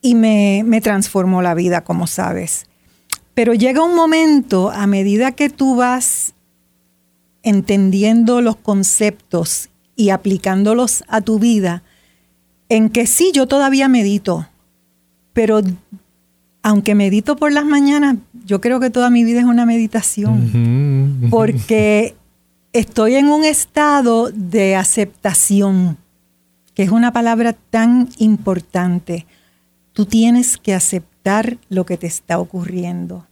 [0.00, 2.66] Y me, me transformó la vida, como sabes.
[3.34, 6.34] Pero llega un momento, a medida que tú vas
[7.42, 11.82] entendiendo los conceptos y aplicándolos a tu vida,
[12.68, 14.48] en que sí, yo todavía medito,
[15.32, 15.60] pero
[16.62, 22.14] aunque medito por las mañanas, yo creo que toda mi vida es una meditación, porque
[22.72, 25.98] estoy en un estado de aceptación,
[26.74, 29.26] que es una palabra tan importante.
[29.92, 33.26] Tú tienes que aceptar lo que te está ocurriendo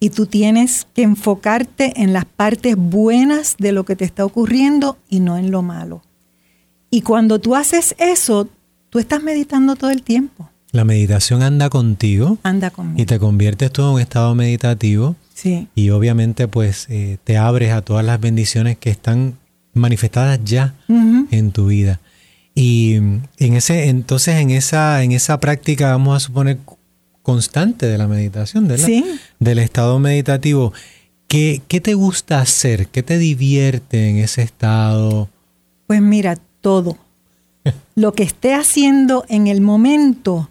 [0.00, 4.96] y tú tienes que enfocarte en las partes buenas de lo que te está ocurriendo
[5.08, 6.02] y no en lo malo.
[6.90, 8.48] Y cuando tú haces eso,
[8.88, 10.48] tú estás meditando todo el tiempo.
[10.72, 13.02] La meditación anda contigo Anda conmigo.
[13.02, 17.72] y te conviertes tú en un estado meditativo Sí, y obviamente pues eh, te abres
[17.72, 19.38] a todas las bendiciones que están
[19.72, 21.98] manifestadas ya en tu vida.
[22.54, 26.58] Y en ese, entonces en esa, en esa práctica vamos a suponer
[27.22, 28.84] constante de la meditación, ¿verdad?
[28.84, 29.02] Sí.
[29.38, 30.74] Del estado meditativo.
[31.26, 32.88] ¿Qué, ¿Qué te gusta hacer?
[32.88, 35.30] ¿Qué te divierte en ese estado?
[35.86, 36.98] Pues mira, todo.
[37.94, 40.49] Lo que esté haciendo en el momento,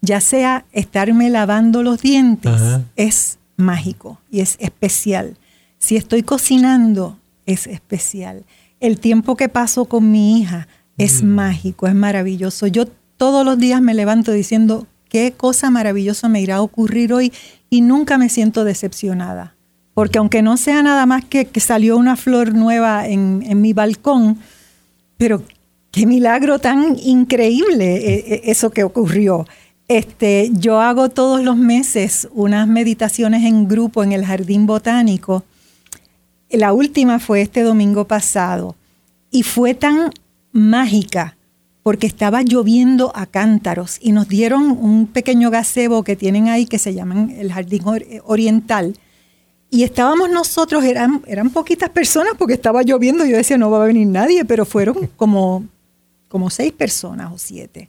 [0.00, 2.82] ya sea estarme lavando los dientes, Ajá.
[2.96, 5.36] es mágico y es especial.
[5.78, 8.44] Si estoy cocinando, es especial.
[8.80, 12.66] El tiempo que paso con mi hija es mágico, es maravilloso.
[12.66, 12.86] Yo
[13.16, 17.32] todos los días me levanto diciendo, qué cosa maravillosa me irá a ocurrir hoy
[17.68, 19.54] y nunca me siento decepcionada.
[19.94, 23.72] Porque aunque no sea nada más que que salió una flor nueva en, en mi
[23.72, 24.38] balcón,
[25.16, 25.42] pero
[25.90, 29.46] qué milagro tan increíble eh, eh, eso que ocurrió.
[29.90, 35.42] Este, yo hago todos los meses unas meditaciones en grupo en el jardín botánico.
[36.48, 38.76] La última fue este domingo pasado
[39.32, 40.12] y fue tan
[40.52, 41.36] mágica
[41.82, 46.78] porque estaba lloviendo a cántaros y nos dieron un pequeño gazebo que tienen ahí que
[46.78, 48.96] se llaman el jardín or- oriental.
[49.70, 53.26] Y estábamos nosotros, eran, eran poquitas personas porque estaba lloviendo.
[53.26, 55.64] Yo decía, no va a venir nadie, pero fueron como,
[56.28, 57.88] como seis personas o siete.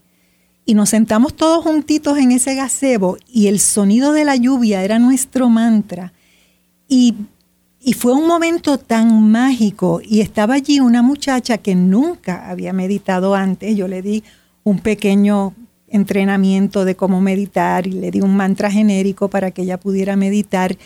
[0.72, 5.00] Y nos sentamos todos juntitos en ese gazebo y el sonido de la lluvia era
[5.00, 6.14] nuestro mantra.
[6.88, 7.14] Y,
[7.82, 10.00] y fue un momento tan mágico.
[10.02, 13.76] Y estaba allí una muchacha que nunca había meditado antes.
[13.76, 14.24] Yo le di
[14.64, 15.54] un pequeño
[15.90, 20.78] entrenamiento de cómo meditar y le di un mantra genérico para que ella pudiera meditar.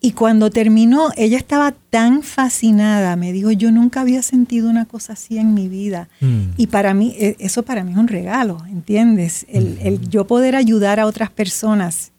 [0.00, 5.14] Y cuando terminó, ella estaba tan fascinada, me dijo, yo nunca había sentido una cosa
[5.14, 6.08] así en mi vida.
[6.20, 6.50] Mm.
[6.56, 9.44] Y para mí, e- eso para mí es un regalo, ¿entiendes?
[9.48, 12.12] El, el yo poder ayudar a otras personas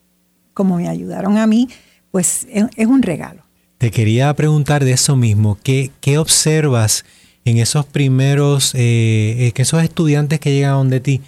[0.53, 1.70] como me ayudaron a mí,
[2.12, 3.43] pues es, es un regalo.
[3.78, 5.58] Te quería preguntar de eso mismo.
[5.64, 7.06] ¿Qué, qué observas
[7.45, 11.22] en esos primeros, eh, eh, que esos estudiantes que llegan donde ti?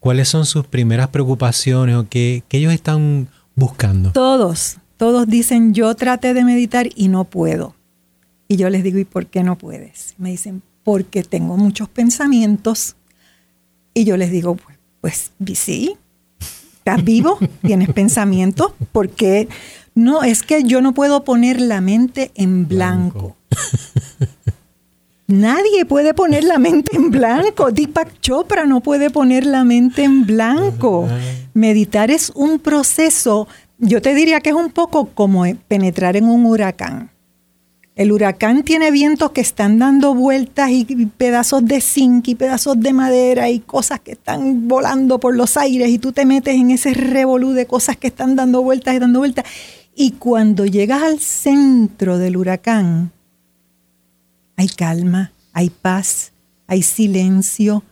[0.00, 4.12] ¿Cuáles son sus primeras preocupaciones o qué, qué ellos están buscando?
[4.12, 7.74] Todos, todos dicen, yo traté de meditar y no puedo.
[8.48, 10.14] Y yo les digo, ¿y por qué no puedes?
[10.18, 12.96] Me dicen, porque tengo muchos pensamientos.
[13.94, 15.96] Y yo les digo, pues, pues sí,
[16.78, 19.48] estás vivo, tienes pensamientos, ¿por qué
[19.94, 23.36] No, es que yo no puedo poner la mente en blanco.
[25.28, 27.70] Nadie puede poner la mente en blanco.
[27.72, 31.06] Deepak Chopra no puede poner la mente en blanco.
[31.52, 33.46] Meditar es un proceso,
[33.78, 37.10] yo te diría que es un poco como penetrar en un huracán.
[37.94, 42.92] El huracán tiene vientos que están dando vueltas y pedazos de zinc y pedazos de
[42.92, 46.94] madera y cosas que están volando por los aires y tú te metes en ese
[46.94, 49.46] revolú de cosas que están dando vueltas y dando vueltas.
[49.96, 53.10] Y cuando llegas al centro del huracán,
[54.54, 56.30] hay calma, hay paz,
[56.68, 57.82] hay silencio.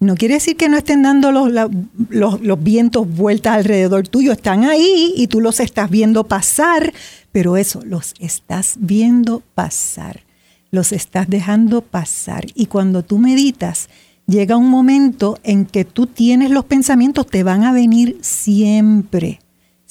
[0.00, 5.26] No quiere decir que no estén dando los, vientos vueltas alrededor tuyo, están ahí y
[5.26, 6.92] tú los estás viendo pasar,
[7.32, 10.24] pero eso, los estás viendo pasar,
[10.70, 12.46] los estás dejando pasar.
[12.54, 13.90] Y cuando tú meditas,
[14.26, 19.40] llega un momento en que tú tienes los pensamientos, te van a venir siempre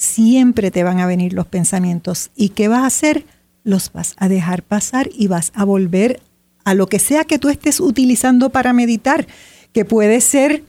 [0.00, 2.30] siempre te van a venir los pensamientos.
[2.34, 3.26] ¿Y qué vas a hacer?
[3.62, 6.22] Los vas a dejar pasar y vas a volver
[6.64, 9.26] a lo que sea que tú estés utilizando para meditar,
[9.72, 10.64] que puede ser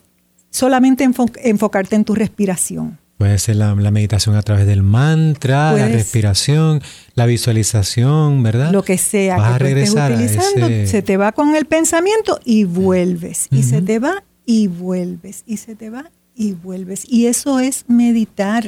[0.50, 1.08] solamente
[1.44, 3.00] enfocarte en tu respiración.
[3.18, 6.82] Puede ser la, meditación a través del mantra, la respiración,
[7.14, 8.72] la visualización, ¿verdad?
[8.72, 13.48] Lo que sea que tú estés utilizando, se te va con el pensamiento y vuelves.
[13.52, 15.44] Y se te va y vuelves.
[15.46, 17.04] Y se te va y vuelves.
[17.08, 18.66] Y eso es meditar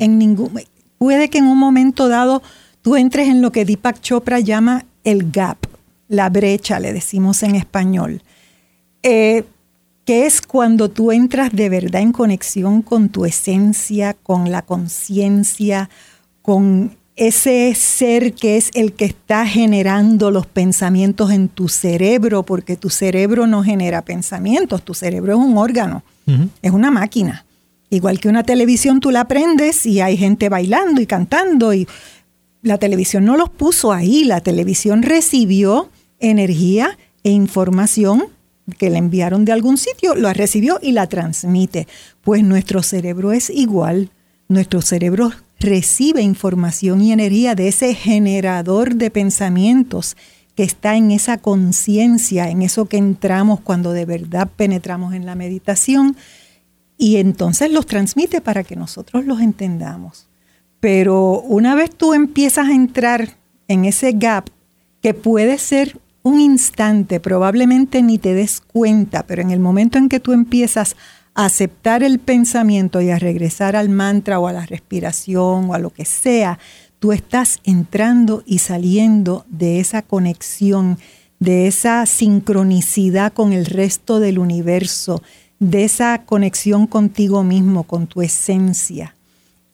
[0.00, 0.50] en ningún
[0.98, 2.42] puede que en un momento dado
[2.82, 5.58] tú entres en lo que Deepak Chopra llama el gap,
[6.08, 8.22] la brecha, le decimos en español,
[9.02, 9.44] eh,
[10.04, 15.88] que es cuando tú entras de verdad en conexión con tu esencia, con la conciencia,
[16.42, 22.76] con ese ser que es el que está generando los pensamientos en tu cerebro, porque
[22.76, 26.02] tu cerebro no genera pensamientos, tu cerebro es un órgano,
[26.60, 27.46] es una máquina.
[27.88, 31.86] Igual que una televisión tú la prendes y hay gente bailando y cantando y
[32.62, 38.24] la televisión no los puso ahí, la televisión recibió energía e información
[38.78, 41.86] que le enviaron de algún sitio, lo recibió y la transmite.
[42.22, 44.10] Pues nuestro cerebro es igual,
[44.48, 50.16] nuestro cerebro recibe información y energía de ese generador de pensamientos
[50.54, 55.34] que está en esa conciencia, en eso que entramos cuando de verdad penetramos en la
[55.34, 56.16] meditación
[56.96, 60.28] y entonces los transmite para que nosotros los entendamos.
[60.80, 63.36] Pero una vez tú empiezas a entrar
[63.68, 64.50] en ese gap,
[65.00, 70.08] que puede ser un instante, probablemente ni te des cuenta, pero en el momento en
[70.08, 70.96] que tú empiezas
[71.34, 75.78] a aceptar el pensamiento y a regresar al mantra o a la respiración o a
[75.78, 76.58] lo que sea,
[76.98, 80.98] tú estás entrando y saliendo de esa conexión,
[81.40, 85.22] de esa sincronicidad con el resto del universo,
[85.58, 89.14] de esa conexión contigo mismo, con tu esencia.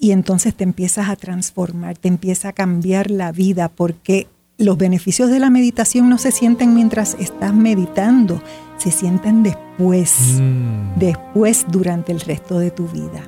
[0.00, 4.26] Y entonces te empiezas a transformar, te empieza a cambiar la vida, porque
[4.60, 8.42] los beneficios de la meditación no se sienten mientras estás meditando,
[8.76, 10.98] se sienten después, mm.
[10.98, 13.22] después durante el resto de tu vida.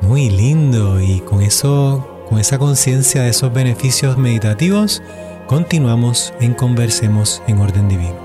[0.00, 5.02] Muy lindo y con eso, con esa conciencia de esos beneficios meditativos,
[5.48, 8.23] continuamos en Conversemos en Orden Divino.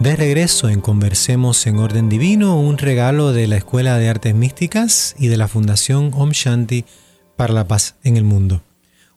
[0.00, 5.14] De regreso en Conversemos en Orden Divino, un regalo de la Escuela de Artes Místicas
[5.18, 6.86] y de la Fundación Om Shanti
[7.36, 8.62] para la Paz en el Mundo.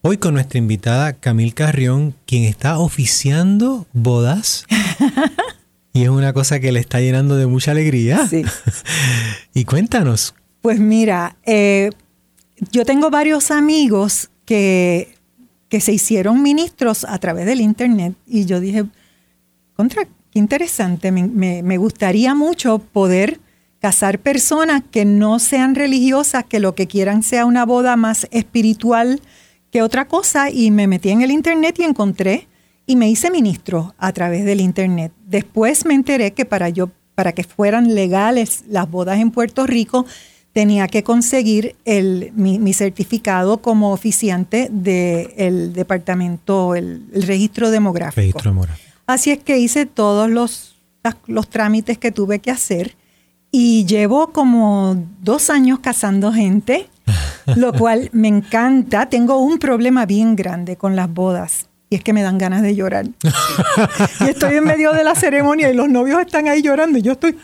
[0.01, 4.65] Hoy con nuestra invitada Camil Carrión, quien está oficiando bodas.
[5.93, 8.27] y es una cosa que le está llenando de mucha alegría.
[8.27, 8.43] Sí.
[9.53, 10.35] y cuéntanos.
[10.61, 11.91] Pues mira, eh,
[12.73, 15.15] yo tengo varios amigos que,
[15.69, 18.83] que se hicieron ministros a través del Internet y yo dije,
[19.77, 21.11] contra, Qué interesante.
[21.11, 23.39] Me, gustaría mucho poder
[23.79, 29.21] casar personas que no sean religiosas, que lo que quieran sea una boda más espiritual
[29.69, 30.49] que otra cosa.
[30.49, 32.47] Y me metí en el internet y encontré
[32.87, 35.11] y me hice ministro a través del internet.
[35.27, 40.07] Después me enteré que para yo, para que fueran legales las bodas en Puerto Rico,
[40.51, 48.19] tenía que conseguir el, mi, certificado como oficiante del departamento, el, registro demográfico.
[48.19, 48.92] Registro demográfico.
[49.05, 50.75] Así es que hice todos los,
[51.27, 52.95] los trámites que tuve que hacer
[53.51, 56.89] y llevo como dos años casando gente,
[57.55, 59.09] lo cual me encanta.
[59.09, 62.75] Tengo un problema bien grande con las bodas y es que me dan ganas de
[62.75, 63.05] llorar.
[64.21, 67.11] y estoy en medio de la ceremonia y los novios están ahí llorando y yo
[67.11, 67.37] estoy...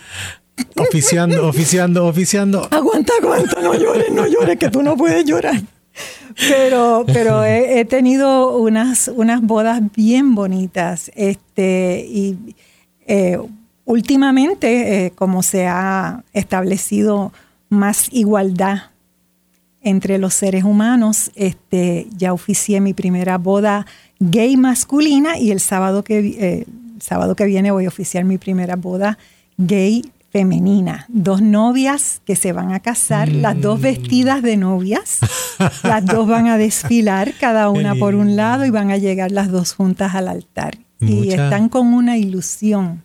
[0.75, 2.67] Oficiando, oficiando, oficiando.
[2.71, 5.61] Aguanta, aguanta, no llores, no llores, que tú no puedes llorar.
[6.47, 11.11] Pero pero he, tenido unas, unas bodas bien bonitas.
[11.15, 12.55] Este, y
[13.07, 13.37] eh,
[13.85, 17.33] últimamente, eh, como se ha establecido
[17.69, 18.91] más igualdad
[19.81, 23.85] entre los seres humanos, este, ya oficié mi primera boda
[24.19, 26.65] gay masculina y el sábado que, eh,
[26.99, 29.17] sábado que viene voy a oficiar mi primera boda
[29.57, 31.05] gay femenina.
[31.09, 33.83] Dos novias que se van a casar, las dos mm.
[33.83, 35.19] vestidas de novias.
[35.83, 39.51] las dos van a desfilar, cada una por un lado, y van a llegar las
[39.51, 40.77] dos juntas al altar.
[40.99, 43.03] Y están con una ilusión.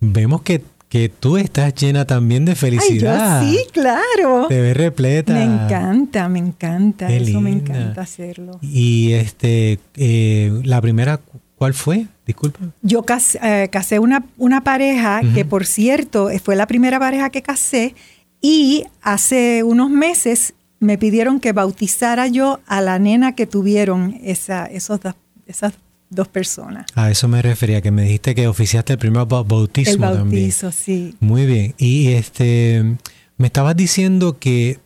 [0.00, 3.42] Vemos que, que, tú estás llena también de felicidad.
[3.42, 4.46] sí, claro.
[4.48, 5.34] Te ves repleta.
[5.34, 7.12] Me encanta, me encanta.
[7.12, 8.58] Eso me encanta hacerlo.
[8.62, 11.20] Y este, eh, la primera,
[11.56, 12.06] ¿cuál fue?
[12.26, 12.58] Disculpa.
[12.82, 17.94] Yo casé, eh, una, una, pareja que, por cierto, fue la primera pareja que casé
[18.40, 24.66] y hace unos meses me pidieron que bautizara yo a la nena que tuvieron esa,
[24.66, 25.00] esos
[25.46, 25.74] esas
[26.10, 26.86] dos personas.
[26.94, 31.14] A eso me refería, que me dijiste que oficiaste el primer bautismo el bautizo, sí.
[31.20, 31.74] Muy bien.
[31.78, 32.96] Y este,
[33.36, 34.80] me estabas diciendo que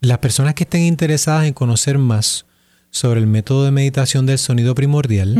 [0.00, 2.46] las personas que estén interesadas en conocer más
[2.90, 5.34] sobre el método de meditación del sonido primordial,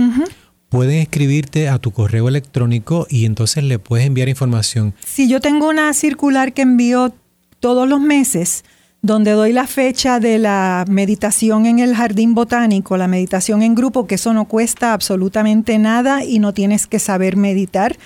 [0.73, 4.95] pueden escribirte a tu correo electrónico y entonces le puedes enviar información.
[5.05, 7.13] Si yo tengo una circular que envío
[7.61, 8.65] todos los meses,
[9.03, 14.07] donde doy la fecha de la meditación en el jardín botánico, la meditación en grupo,
[14.07, 17.99] que eso no cuesta absolutamente nada y no tienes que saber meditar.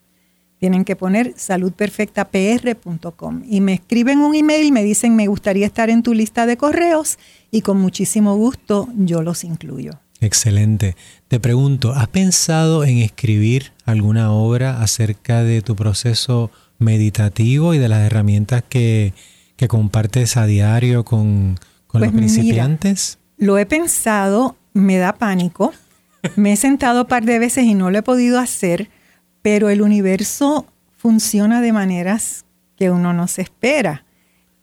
[0.58, 6.04] Tienen que poner saludperfectapr.com y me escriben un email, me dicen me gustaría estar en
[6.04, 7.18] tu lista de correos
[7.52, 9.94] y con muchísimo gusto yo los incluyo.
[10.22, 10.96] Excelente.
[11.28, 17.90] Te pregunto, ¿has pensado en escribir alguna obra acerca de tu proceso meditativo y de
[17.90, 19.14] las herramientas que,
[19.68, 21.60] compartes a diario con,
[21.92, 23.20] los pues principiantes?
[23.38, 25.74] lo he pensado, me da pánico.
[26.36, 28.90] Me he sentado un par de veces y no lo he podido hacer,
[29.42, 32.46] pero el universo funciona de maneras
[32.76, 34.06] que uno no se espera.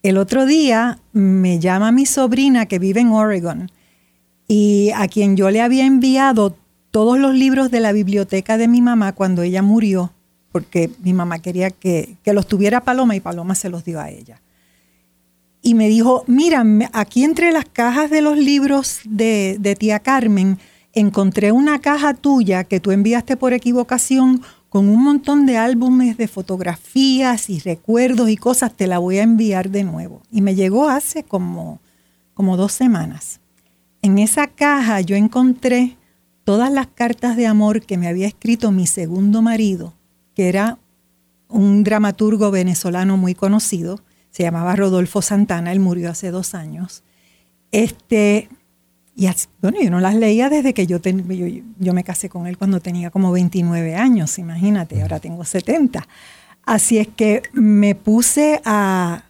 [0.05, 3.73] El otro día me llama mi sobrina que vive en Oregon
[4.49, 6.57] y a quien yo le había enviado
[6.90, 10.12] todos los libros de la biblioteca de mi mamá cuando ella murió,
[10.51, 14.40] porque mi mamá quería que, los tuviera Paloma y Paloma se los dio a ella.
[15.61, 20.59] Y me dijo, mira, aquí entre las cajas de los libros de, de tía Carmen,
[20.94, 26.28] encontré una caja tuya que tú enviaste por equivocación con un montón de álbumes de
[26.28, 30.22] fotografías y recuerdos y cosas, te la voy a enviar de nuevo.
[30.30, 31.80] Y me llegó hace como,
[32.34, 33.40] como dos semanas.
[34.09, 35.99] En esa caja yo encontré
[36.45, 39.93] todas las cartas de amor que me había escrito mi segundo marido,
[40.35, 40.79] que era
[41.47, 44.01] un dramaturgo venezolano muy conocido,
[44.31, 47.03] se llamaba Rodolfo Santana, él murió hace dos años.
[47.71, 48.49] Este,
[49.15, 49.29] y
[49.61, 52.81] bueno, yo no las leía desde que yo, yo, yo, me casé con él cuando
[52.81, 56.09] tenía como 29 años, imagínate, ahora tengo 70.
[56.65, 59.25] Así es que me puse a,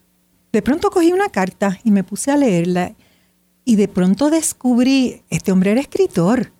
[0.52, 2.92] de pronto cogí una carta y me puse a leerla
[3.68, 6.52] y de pronto descubrí, este hombre era escritor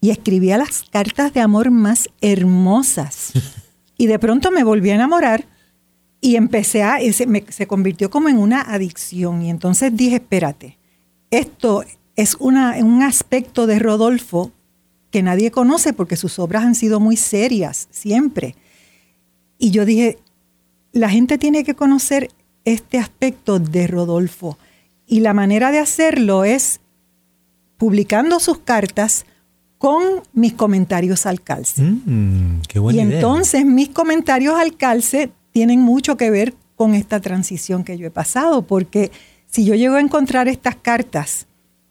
[0.00, 3.32] y escribía las cartas de amor más hermosas.
[3.96, 5.46] Y de pronto me volví a enamorar
[6.22, 9.42] y empecé a, se, se convirtió como en una adicción.
[9.42, 10.78] Y entonces dije, espérate,
[11.30, 11.84] esto
[12.16, 14.52] es una, un aspecto de Rodolfo
[15.10, 18.56] que nadie conoce porque sus obras han sido muy serias siempre.
[19.58, 20.18] Y yo dije,
[20.92, 22.30] la gente tiene que conocer
[22.64, 24.56] este aspecto de Rodolfo.
[25.10, 26.80] Y la manera de hacerlo es
[27.76, 29.26] publicando sus cartas
[29.76, 30.02] con
[30.32, 31.82] mis comentarios al calce.
[31.82, 32.60] Mm,
[32.92, 38.06] y entonces mis comentarios al calce tienen mucho que ver con esta transición que yo
[38.06, 39.10] he pasado, porque
[39.46, 41.48] si yo llego a encontrar estas cartas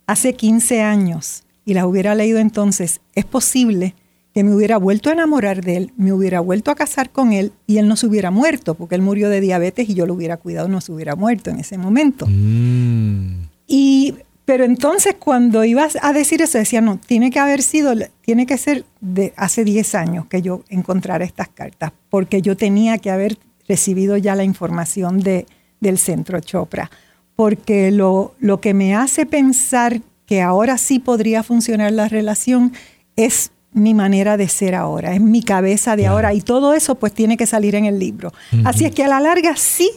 [0.07, 3.95] hace 15 años y las hubiera leído entonces, es posible
[4.33, 7.51] que me hubiera vuelto a enamorar de él, me hubiera vuelto a casar con él
[7.65, 10.37] y él no se hubiera muerto, porque él murió de diabetes y yo lo hubiera
[10.37, 12.27] cuidado, no se hubiera muerto en ese momento.
[12.27, 13.47] Mm.
[13.67, 14.15] Y,
[14.45, 18.57] pero entonces cuando ibas a decir eso, decía, no, tiene que haber sido, tiene que
[18.57, 23.37] ser de hace 10 años que yo encontrara estas cartas, porque yo tenía que haber
[23.67, 25.47] recibido ya la información de,
[25.79, 26.91] del centro Chopra,
[27.35, 32.73] porque lo, lo que me hace pensar que ahora sí podría funcionar la relación,
[33.15, 37.13] es mi manera de ser ahora, es mi cabeza de ahora y todo eso pues
[37.13, 38.33] tiene que salir en el libro.
[38.63, 39.91] Así es que a la larga sí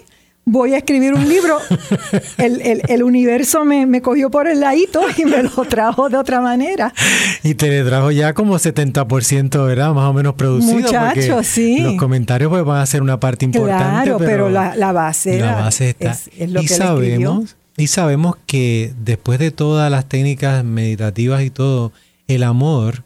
[0.45, 1.59] voy a escribir un libro.
[2.39, 6.93] El, universo me, cogió por el ladito y me lo trajo de otra manera.
[7.43, 9.93] Y te trajo ya como 70%, ¿verdad?
[9.95, 10.75] Más o menos producido.
[10.75, 11.79] Muchachos, sí.
[11.79, 14.11] Los comentarios pues van a ser una parte importante.
[14.11, 16.13] Claro, pero, la, base, la base está.
[16.13, 21.51] Es, lo y que sabemos, Y sabemos que después de todas las técnicas meditativas y
[21.51, 21.93] todo,
[22.29, 23.05] el amor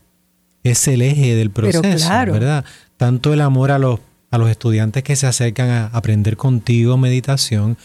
[0.70, 2.64] es el eje del proceso, ¿verdad?
[2.96, 4.00] Tanto el amor a los
[4.30, 7.76] a los estudiantes que se acercan a aprender contigo meditación,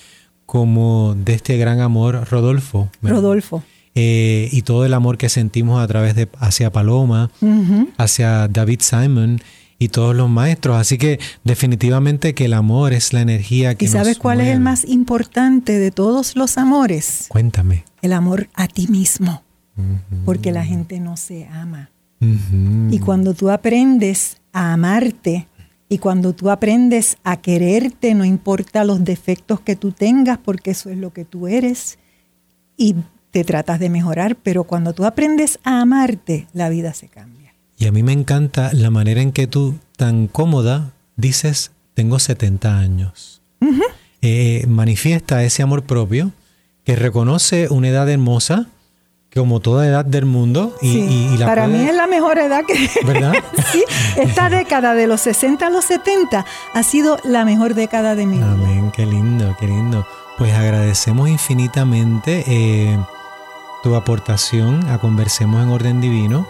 [0.45, 2.89] como de este gran amor, Rodolfo.
[3.01, 3.63] Rodolfo.
[3.93, 7.29] Eh, y todo el amor que sentimos a través de hacia Paloma,
[7.97, 9.41] hacia David Simon
[9.79, 10.77] y todos los maestros.
[10.77, 13.85] Así que definitivamente que el amor es la energía que...
[13.85, 17.25] ¿Y sabes cuál es el más importante de todos los amores?
[17.27, 17.83] Cuéntame.
[18.01, 19.43] El amor a ti mismo,
[20.25, 21.91] porque la gente no se ama.
[22.21, 25.47] Y cuando tú aprendes a amarte,
[25.89, 30.89] y cuando tú aprendes a quererte, no importa los defectos que tú tengas, porque eso
[30.89, 31.99] es lo que tú eres,
[32.77, 32.95] y
[33.31, 37.55] te tratas de mejorar, pero cuando tú aprendes a amarte, la vida se cambia.
[37.77, 42.77] Y a mí me encanta la manera en que tú, tan cómoda, dices, tengo 70
[42.77, 43.41] años.
[44.21, 46.31] Eh, manifiesta ese amor propio,
[46.83, 48.69] que reconoce una edad hermosa,
[49.33, 50.75] como toda edad del mundo.
[50.81, 52.89] Y, para mí es la mejor edad que...
[53.05, 53.33] ¿Verdad?
[53.71, 53.83] sí,
[54.17, 58.37] esta década de los 60 a los 70 ha sido la mejor década de mi
[58.37, 58.51] vida.
[58.51, 60.05] Amén, qué lindo, qué lindo.
[60.37, 62.97] Pues agradecemos infinitamente eh,
[63.83, 66.47] tu aportación a Conversemos en Orden Divino.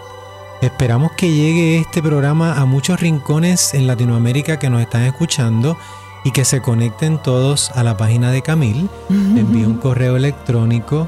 [0.61, 5.77] Esperamos que llegue este programa a muchos rincones en Latinoamérica que nos están escuchando
[6.23, 8.89] y que se conecten todos a la página de Camil.
[9.09, 11.07] Envío un correo electrónico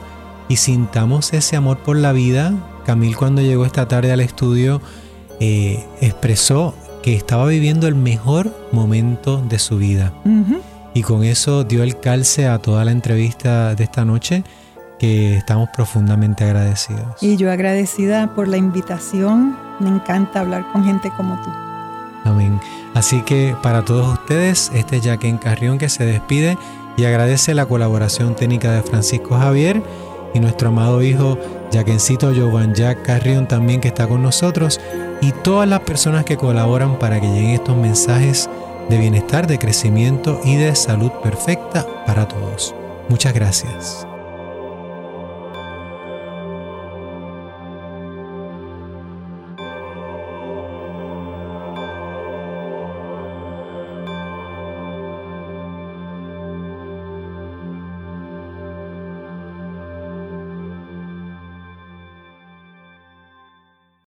[0.53, 2.53] y sintamos ese amor por la vida.
[2.85, 4.81] Camil cuando llegó esta tarde al estudio
[5.39, 10.13] eh, expresó que estaba viviendo el mejor momento de su vida.
[10.93, 14.43] Y con eso dio el calce a toda la entrevista de esta noche,
[14.99, 17.15] que estamos profundamente agradecidos.
[17.19, 19.57] Y yo agradecida por la invitación.
[19.79, 21.49] Me encanta hablar con gente como tú.
[22.25, 22.59] Amén.
[22.93, 26.59] Así que para todos ustedes, este es Jacqueline Carrión que se despide
[26.95, 29.81] y agradece la colaboración técnica de Francisco Javier
[30.33, 31.37] y nuestro amado hijo
[31.71, 34.79] Jaquencito Jovan Jack Carrión también que está con nosotros
[35.21, 38.49] y todas las personas que colaboran para que lleguen estos mensajes
[38.89, 42.75] de bienestar, de crecimiento y de salud perfecta para todos.
[43.09, 44.07] Muchas gracias.